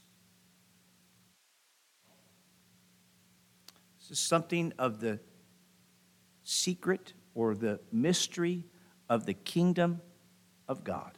This 4.00 4.12
is 4.12 4.20
something 4.20 4.72
of 4.80 5.02
the 5.02 5.20
secret 6.46 7.12
or 7.34 7.54
the 7.54 7.82
mystery 7.92 8.64
of 9.10 9.26
the 9.26 9.34
kingdom 9.34 10.00
of 10.70 10.86
God. 10.86 11.18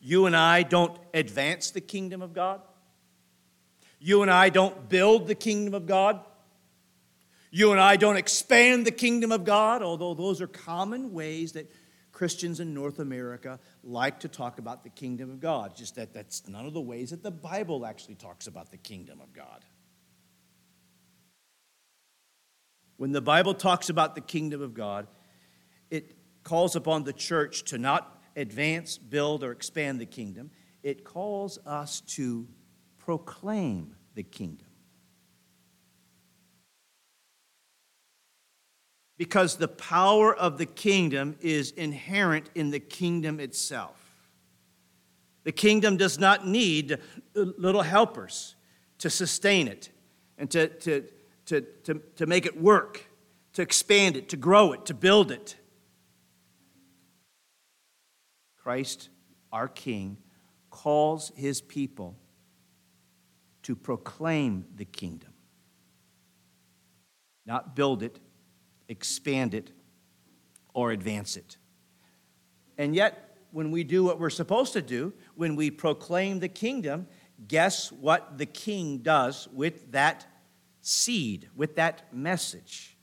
You 0.00 0.26
and 0.26 0.34
I 0.34 0.64
don't 0.64 0.98
advance 1.14 1.70
the 1.70 1.80
kingdom 1.80 2.22
of 2.22 2.32
God. 2.32 2.60
You 4.00 4.22
and 4.22 4.32
I 4.32 4.48
don't 4.48 4.88
build 4.88 5.28
the 5.28 5.36
kingdom 5.36 5.74
of 5.74 5.86
God. 5.86 6.24
You 7.50 7.72
and 7.72 7.80
I 7.80 7.96
don't 7.96 8.16
expand 8.16 8.86
the 8.86 8.90
kingdom 8.90 9.32
of 9.32 9.44
God, 9.44 9.82
although 9.82 10.14
those 10.14 10.40
are 10.40 10.46
common 10.46 11.12
ways 11.12 11.52
that 11.52 11.70
Christians 12.12 12.60
in 12.60 12.72
North 12.72 12.98
America 12.98 13.60
like 13.84 14.20
to 14.20 14.28
talk 14.28 14.58
about 14.58 14.82
the 14.82 14.90
kingdom 14.90 15.30
of 15.30 15.38
God. 15.38 15.76
Just 15.76 15.96
that 15.96 16.14
that's 16.14 16.48
none 16.48 16.64
of 16.64 16.72
the 16.72 16.80
ways 16.80 17.10
that 17.10 17.22
the 17.22 17.30
Bible 17.30 17.84
actually 17.84 18.14
talks 18.14 18.46
about 18.46 18.70
the 18.70 18.78
kingdom 18.78 19.20
of 19.20 19.32
God. 19.32 19.64
When 22.96 23.12
the 23.12 23.20
Bible 23.20 23.52
talks 23.52 23.90
about 23.90 24.14
the 24.14 24.22
kingdom 24.22 24.62
of 24.62 24.72
God, 24.72 25.06
it 25.90 26.16
calls 26.42 26.74
upon 26.74 27.04
the 27.04 27.12
church 27.12 27.64
to 27.64 27.76
not 27.78 28.22
advance, 28.34 28.96
build, 28.96 29.44
or 29.44 29.52
expand 29.52 30.00
the 30.00 30.06
kingdom. 30.06 30.50
It 30.82 31.04
calls 31.04 31.58
us 31.66 32.00
to 32.00 32.48
proclaim 32.98 33.94
the 34.14 34.22
kingdom. 34.22 34.65
Because 39.18 39.56
the 39.56 39.68
power 39.68 40.34
of 40.34 40.58
the 40.58 40.66
kingdom 40.66 41.36
is 41.40 41.70
inherent 41.72 42.50
in 42.54 42.70
the 42.70 42.80
kingdom 42.80 43.40
itself. 43.40 43.96
The 45.44 45.52
kingdom 45.52 45.96
does 45.96 46.18
not 46.18 46.46
need 46.46 46.98
little 47.34 47.82
helpers 47.82 48.56
to 48.98 49.08
sustain 49.08 49.68
it 49.68 49.90
and 50.38 50.50
to, 50.50 50.68
to, 50.68 51.04
to, 51.46 51.60
to, 51.84 52.02
to 52.16 52.26
make 52.26 52.46
it 52.46 52.60
work, 52.60 53.06
to 53.54 53.62
expand 53.62 54.16
it, 54.16 54.28
to 54.30 54.36
grow 54.36 54.72
it, 54.72 54.86
to 54.86 54.94
build 54.94 55.30
it. 55.30 55.56
Christ, 58.56 59.08
our 59.52 59.68
King, 59.68 60.18
calls 60.70 61.30
his 61.36 61.60
people 61.60 62.16
to 63.62 63.76
proclaim 63.76 64.64
the 64.74 64.84
kingdom, 64.84 65.32
not 67.46 67.76
build 67.76 68.02
it, 68.02 68.18
expand 68.88 69.54
it, 69.54 69.72
or 70.74 70.90
advance 70.90 71.36
it. 71.36 71.56
And 72.78 72.94
yet, 72.94 73.38
when 73.50 73.70
we 73.70 73.84
do 73.84 74.04
what 74.04 74.20
we're 74.20 74.30
supposed 74.30 74.74
to 74.74 74.82
do, 74.82 75.14
when 75.34 75.56
we 75.56 75.70
proclaim 75.70 76.40
the 76.40 76.48
kingdom, 76.48 77.06
guess 77.48 77.90
what 77.90 78.38
the 78.38 78.46
king 78.46 78.98
does 78.98 79.48
with 79.52 79.92
that 79.92 80.26
seed, 80.82 81.48
with 81.56 81.76
that 81.76 82.12
message? 82.12 82.96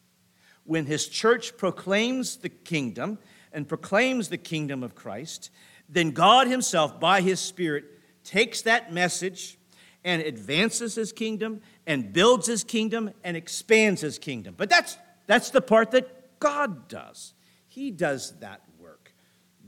When 0.63 0.85
his 0.85 1.07
church 1.07 1.57
proclaims 1.57 2.37
the 2.37 2.49
kingdom 2.49 3.17
and 3.51 3.67
proclaims 3.67 4.29
the 4.29 4.37
kingdom 4.37 4.83
of 4.83 4.95
Christ, 4.95 5.49
then 5.89 6.11
God 6.11 6.47
himself, 6.47 6.99
by 6.99 7.21
his 7.21 7.39
Spirit, 7.39 7.85
takes 8.23 8.61
that 8.61 8.93
message 8.93 9.57
and 10.03 10.21
advances 10.21 10.95
his 10.95 11.11
kingdom 11.11 11.61
and 11.87 12.13
builds 12.13 12.47
his 12.47 12.63
kingdom 12.63 13.11
and 13.23 13.35
expands 13.35 14.01
his 14.01 14.19
kingdom. 14.19 14.53
But 14.57 14.69
that's, 14.69 14.97
that's 15.27 15.49
the 15.49 15.61
part 15.61 15.91
that 15.91 16.39
God 16.39 16.87
does. 16.87 17.33
He 17.67 17.91
does 17.91 18.37
that 18.39 18.61
work. 18.79 19.13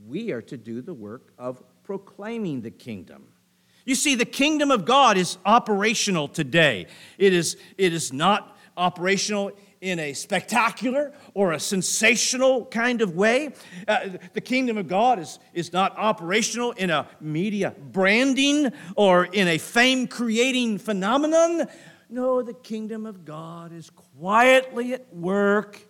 We 0.06 0.32
are 0.32 0.42
to 0.42 0.56
do 0.56 0.82
the 0.82 0.94
work 0.94 1.32
of 1.38 1.62
proclaiming 1.84 2.62
the 2.62 2.70
kingdom. 2.70 3.28
You 3.84 3.94
see, 3.94 4.16
the 4.16 4.24
kingdom 4.24 4.70
of 4.70 4.84
God 4.84 5.16
is 5.16 5.38
operational 5.46 6.28
today. 6.28 6.86
It 7.18 7.32
is, 7.32 7.56
it 7.78 7.92
is 7.92 8.12
not 8.12 8.56
operational 8.76 9.52
in 9.80 9.98
a 9.98 10.12
spectacular 10.12 11.12
or 11.34 11.52
a 11.52 11.60
sensational 11.60 12.66
kind 12.66 13.02
of 13.02 13.14
way. 13.14 13.52
Uh, 13.86 14.08
the 14.32 14.40
kingdom 14.40 14.76
of 14.76 14.88
God 14.88 15.18
is, 15.18 15.38
is 15.54 15.72
not 15.72 15.96
operational 15.96 16.72
in 16.72 16.90
a 16.90 17.06
media 17.20 17.74
branding 17.92 18.72
or 18.96 19.26
in 19.26 19.48
a 19.48 19.58
fame 19.58 20.08
creating 20.08 20.78
phenomenon. 20.78 21.68
No, 22.08 22.42
the 22.42 22.54
kingdom 22.54 23.04
of 23.06 23.24
God 23.24 23.72
is 23.72 23.90
quietly 23.90 24.94
at 24.94 25.12
work 25.14 25.80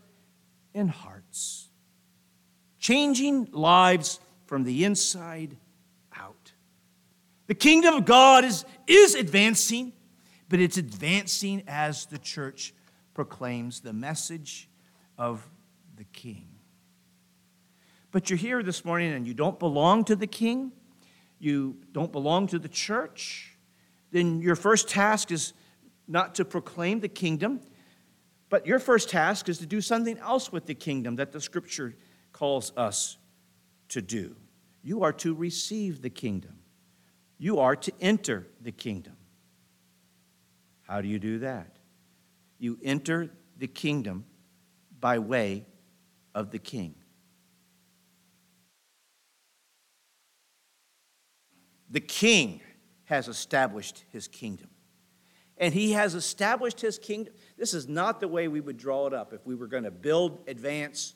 in 0.72 0.88
hearts 0.88 1.66
changing 2.86 3.48
lives 3.50 4.20
from 4.44 4.62
the 4.62 4.84
inside 4.84 5.56
out. 6.16 6.52
The 7.48 7.54
kingdom 7.54 7.94
of 7.94 8.04
God 8.04 8.44
is, 8.44 8.64
is 8.86 9.16
advancing, 9.16 9.92
but 10.48 10.60
it's 10.60 10.76
advancing 10.76 11.64
as 11.66 12.06
the 12.06 12.18
church 12.18 12.72
proclaims 13.12 13.80
the 13.80 13.92
message 13.92 14.68
of 15.18 15.44
the 15.96 16.04
king. 16.04 16.46
But 18.12 18.30
you're 18.30 18.36
here 18.36 18.62
this 18.62 18.84
morning 18.84 19.12
and 19.12 19.26
you 19.26 19.34
don't 19.34 19.58
belong 19.58 20.04
to 20.04 20.14
the 20.14 20.28
king, 20.28 20.70
you 21.40 21.78
don't 21.90 22.12
belong 22.12 22.46
to 22.46 22.58
the 22.60 22.68
church, 22.68 23.56
then 24.12 24.40
your 24.40 24.54
first 24.54 24.88
task 24.88 25.32
is 25.32 25.54
not 26.08 26.34
to 26.36 26.44
proclaim 26.44 27.00
the 27.00 27.08
kingdom, 27.08 27.60
but 28.48 28.66
your 28.66 28.78
first 28.78 29.08
task 29.08 29.48
is 29.48 29.58
to 29.58 29.66
do 29.66 29.80
something 29.80 30.18
else 30.18 30.52
with 30.52 30.66
the 30.66 30.74
kingdom 30.74 31.16
that 31.16 31.32
the 31.32 31.40
scripture 31.40 31.94
calls 32.32 32.72
us 32.76 33.18
to 33.88 34.00
do. 34.00 34.36
You 34.82 35.02
are 35.02 35.12
to 35.14 35.34
receive 35.34 36.02
the 36.02 36.10
kingdom, 36.10 36.58
you 37.38 37.58
are 37.58 37.76
to 37.76 37.92
enter 38.00 38.46
the 38.60 38.72
kingdom. 38.72 39.16
How 40.82 41.00
do 41.00 41.08
you 41.08 41.18
do 41.18 41.40
that? 41.40 41.76
You 42.58 42.78
enter 42.82 43.30
the 43.58 43.66
kingdom 43.66 44.24
by 45.00 45.18
way 45.18 45.66
of 46.34 46.52
the 46.52 46.58
king. 46.58 46.94
The 51.90 52.00
king 52.00 52.60
has 53.04 53.28
established 53.28 54.04
his 54.12 54.28
kingdom. 54.28 54.68
And 55.58 55.72
he 55.72 55.92
has 55.92 56.14
established 56.14 56.80
his 56.80 56.98
kingdom. 56.98 57.32
This 57.56 57.72
is 57.72 57.88
not 57.88 58.20
the 58.20 58.28
way 58.28 58.48
we 58.48 58.60
would 58.60 58.76
draw 58.76 59.06
it 59.06 59.14
up 59.14 59.32
if 59.32 59.44
we 59.46 59.54
were 59.54 59.66
going 59.66 59.84
to 59.84 59.90
build, 59.90 60.40
advance, 60.46 61.14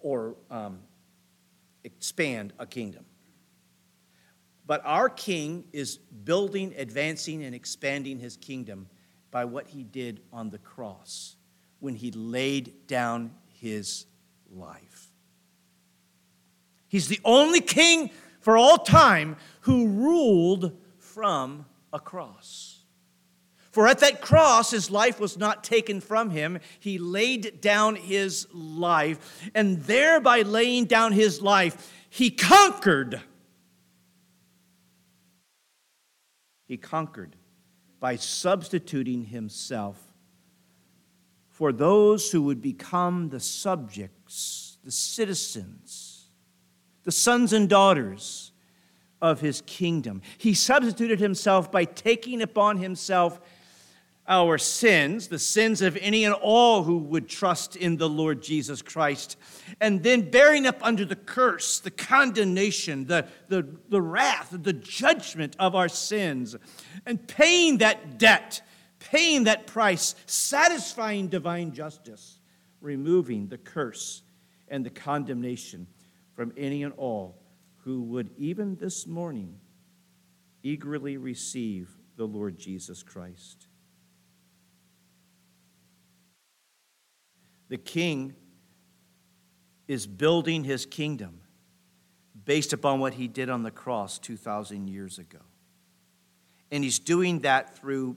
or 0.00 0.36
um, 0.50 0.78
expand 1.82 2.52
a 2.58 2.66
kingdom. 2.66 3.04
But 4.66 4.82
our 4.84 5.08
king 5.08 5.64
is 5.72 5.96
building, 5.96 6.74
advancing, 6.76 7.44
and 7.44 7.54
expanding 7.54 8.18
his 8.18 8.36
kingdom 8.36 8.88
by 9.30 9.44
what 9.44 9.68
he 9.68 9.84
did 9.84 10.20
on 10.32 10.50
the 10.50 10.58
cross 10.58 11.36
when 11.78 11.94
he 11.94 12.10
laid 12.10 12.86
down 12.86 13.32
his 13.60 14.06
life. 14.50 15.12
He's 16.88 17.08
the 17.08 17.20
only 17.24 17.60
king 17.60 18.10
for 18.40 18.56
all 18.56 18.78
time 18.78 19.36
who 19.62 19.88
ruled 19.88 20.76
from 20.98 21.66
a 21.92 22.00
cross. 22.00 22.75
For 23.76 23.86
at 23.86 23.98
that 23.98 24.22
cross, 24.22 24.70
his 24.70 24.90
life 24.90 25.20
was 25.20 25.36
not 25.36 25.62
taken 25.62 26.00
from 26.00 26.30
him. 26.30 26.60
He 26.80 26.96
laid 26.96 27.60
down 27.60 27.94
his 27.94 28.48
life, 28.50 29.50
and 29.54 29.82
thereby 29.82 30.40
laying 30.40 30.86
down 30.86 31.12
his 31.12 31.42
life, 31.42 31.92
he 32.08 32.30
conquered. 32.30 33.20
He 36.64 36.78
conquered 36.78 37.36
by 38.00 38.16
substituting 38.16 39.24
himself 39.24 40.02
for 41.50 41.70
those 41.70 42.32
who 42.32 42.44
would 42.44 42.62
become 42.62 43.28
the 43.28 43.40
subjects, 43.40 44.78
the 44.84 44.90
citizens, 44.90 46.30
the 47.04 47.12
sons 47.12 47.52
and 47.52 47.68
daughters 47.68 48.52
of 49.20 49.40
his 49.40 49.60
kingdom. 49.66 50.22
He 50.38 50.54
substituted 50.54 51.20
himself 51.20 51.70
by 51.70 51.84
taking 51.84 52.40
upon 52.40 52.78
himself 52.78 53.38
our 54.28 54.58
sins, 54.58 55.28
the 55.28 55.38
sins 55.38 55.82
of 55.82 55.96
any 56.00 56.24
and 56.24 56.34
all 56.34 56.82
who 56.82 56.98
would 56.98 57.28
trust 57.28 57.76
in 57.76 57.96
the 57.96 58.08
Lord 58.08 58.42
Jesus 58.42 58.82
Christ, 58.82 59.36
and 59.80 60.02
then 60.02 60.30
bearing 60.30 60.66
up 60.66 60.78
under 60.82 61.04
the 61.04 61.16
curse, 61.16 61.78
the 61.78 61.90
condemnation, 61.90 63.06
the, 63.06 63.26
the, 63.48 63.66
the 63.88 64.02
wrath, 64.02 64.48
the 64.50 64.72
judgment 64.72 65.54
of 65.58 65.74
our 65.74 65.88
sins, 65.88 66.56
and 67.04 67.26
paying 67.28 67.78
that 67.78 68.18
debt, 68.18 68.62
paying 68.98 69.44
that 69.44 69.66
price, 69.66 70.14
satisfying 70.26 71.28
divine 71.28 71.72
justice, 71.72 72.38
removing 72.80 73.48
the 73.48 73.58
curse 73.58 74.22
and 74.68 74.84
the 74.84 74.90
condemnation 74.90 75.86
from 76.34 76.52
any 76.56 76.82
and 76.82 76.92
all 76.96 77.38
who 77.84 78.02
would, 78.02 78.30
even 78.36 78.74
this 78.76 79.06
morning, 79.06 79.60
eagerly 80.64 81.16
receive 81.16 81.88
the 82.16 82.26
Lord 82.26 82.58
Jesus 82.58 83.04
Christ. 83.04 83.65
The 87.68 87.78
king 87.78 88.34
is 89.88 90.06
building 90.06 90.64
his 90.64 90.86
kingdom 90.86 91.40
based 92.44 92.72
upon 92.72 93.00
what 93.00 93.14
he 93.14 93.28
did 93.28 93.50
on 93.50 93.62
the 93.62 93.70
cross 93.70 94.18
2,000 94.18 94.88
years 94.88 95.18
ago. 95.18 95.40
And 96.70 96.82
he's 96.84 96.98
doing 96.98 97.40
that 97.40 97.78
through 97.78 98.16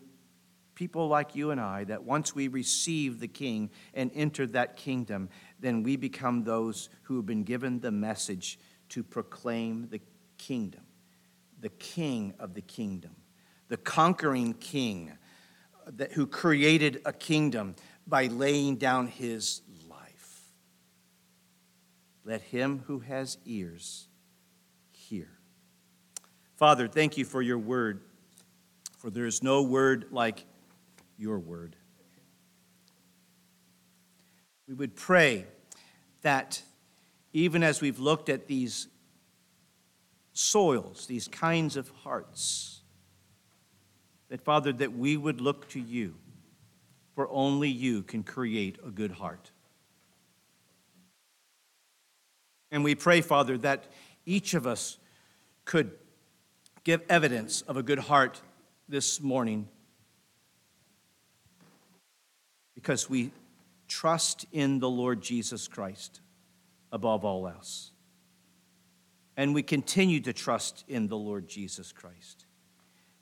people 0.76 1.08
like 1.08 1.36
you 1.36 1.52
and 1.52 1.60
I, 1.60 1.84
that 1.86 2.04
once 2.04 2.34
we 2.34 2.48
receive 2.48 3.20
the 3.20 3.28
king 3.28 3.70
and 3.94 4.12
enter 4.14 4.48
that 4.48 4.78
kingdom, 4.78 5.30
then 5.60 5.84
we 5.84 5.98
become 5.98 6.44
those 6.44 6.90
who 7.04 7.18
have 7.18 7.26
been 7.26 7.44
given 7.44 7.80
the 7.80 7.92
message 7.92 8.58
to 8.90 9.04
proclaim 9.04 9.88
the 9.90 10.00
kingdom, 10.38 10.84
the 11.60 11.70
king 11.70 12.34
of 12.40 12.54
the 12.54 12.62
kingdom, 12.62 13.16
the 13.68 13.78
conquering 13.78 14.54
king 14.54 15.12
that, 15.86 16.14
who 16.14 16.26
created 16.26 17.02
a 17.06 17.14
kingdom 17.14 17.76
by 18.10 18.28
laying 18.28 18.76
down 18.76 19.08
his 19.08 19.62
life. 19.88 20.42
Let 22.26 22.42
him 22.42 22.84
who 22.88 23.00
has 23.00 23.38
ears 23.46 24.08
hear. 24.92 25.30
Father, 26.56 26.88
thank 26.88 27.18
you 27.18 27.26
for 27.26 27.42
your 27.42 27.58
word, 27.58 28.02
for 28.98 29.10
there 29.10 29.26
is 29.26 29.42
no 29.42 29.62
word 29.62 30.08
like 30.12 30.46
your 31.18 31.40
word. 31.40 31.76
We 34.68 34.74
would 34.74 34.96
pray 34.96 35.46
that 36.22 36.62
even 37.34 37.64
as 37.64 37.82
we've 37.82 38.00
looked 38.00 38.30
at 38.30 38.48
these 38.48 38.88
soils, 40.34 41.08
these 41.08 41.28
kinds 41.28 41.76
of 41.76 41.90
hearts, 41.90 42.82
that 44.30 44.42
Father, 44.42 44.72
that 44.74 44.94
we 44.94 45.18
would 45.18 45.42
look 45.42 45.68
to 45.70 45.80
you 45.80 46.16
for 47.20 47.28
only 47.32 47.68
you 47.68 48.02
can 48.02 48.24
create 48.24 48.78
a 48.82 48.90
good 48.90 49.12
heart. 49.12 49.52
And 52.72 52.82
we 52.82 52.96
pray, 52.96 53.20
Father, 53.20 53.58
that 53.58 53.84
each 54.26 54.54
of 54.54 54.66
us 54.66 54.98
could 55.66 55.92
give 56.86 57.02
evidence 57.10 57.62
of 57.64 57.76
a 57.76 57.84
good 57.84 58.00
heart 58.00 58.40
this 58.88 59.20
morning 59.20 59.68
because 62.74 63.10
we 63.10 63.32
trust 63.90 64.46
in 64.54 64.80
the 64.80 64.90
Lord 64.90 65.22
Jesus 65.22 65.68
Christ 65.68 66.22
above 66.90 67.26
all 67.26 67.50
else. 67.50 67.92
And 69.36 69.54
we 69.54 69.62
continue 69.62 70.22
to 70.22 70.32
trust 70.32 70.86
in 70.88 71.10
the 71.10 71.18
Lord 71.18 71.50
Jesus 71.50 71.92
Christ. 71.92 72.46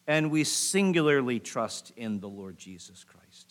and 0.05 0.29
we 0.29 0.43
singularly 0.43 1.39
trust 1.39 1.93
in 1.97 2.19
the 2.19 2.29
Lord 2.29 2.59
Jesus 2.59 3.03
Christ. 3.03 3.46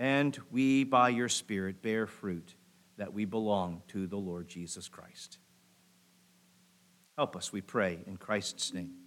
And 0.00 0.36
we, 0.50 0.84
by 0.84 1.10
your 1.10 1.28
Spirit, 1.28 1.82
bear 1.82 2.06
fruit 2.06 2.54
that 2.96 3.12
we 3.12 3.26
belong 3.26 3.82
to 3.88 4.06
the 4.06 4.16
Lord 4.16 4.48
Jesus 4.48 4.88
Christ. 4.88 5.36
Help 7.18 7.36
us, 7.36 7.52
we 7.52 7.60
pray, 7.60 7.98
in 8.06 8.16
Christ's 8.16 8.72
name. 8.72 8.99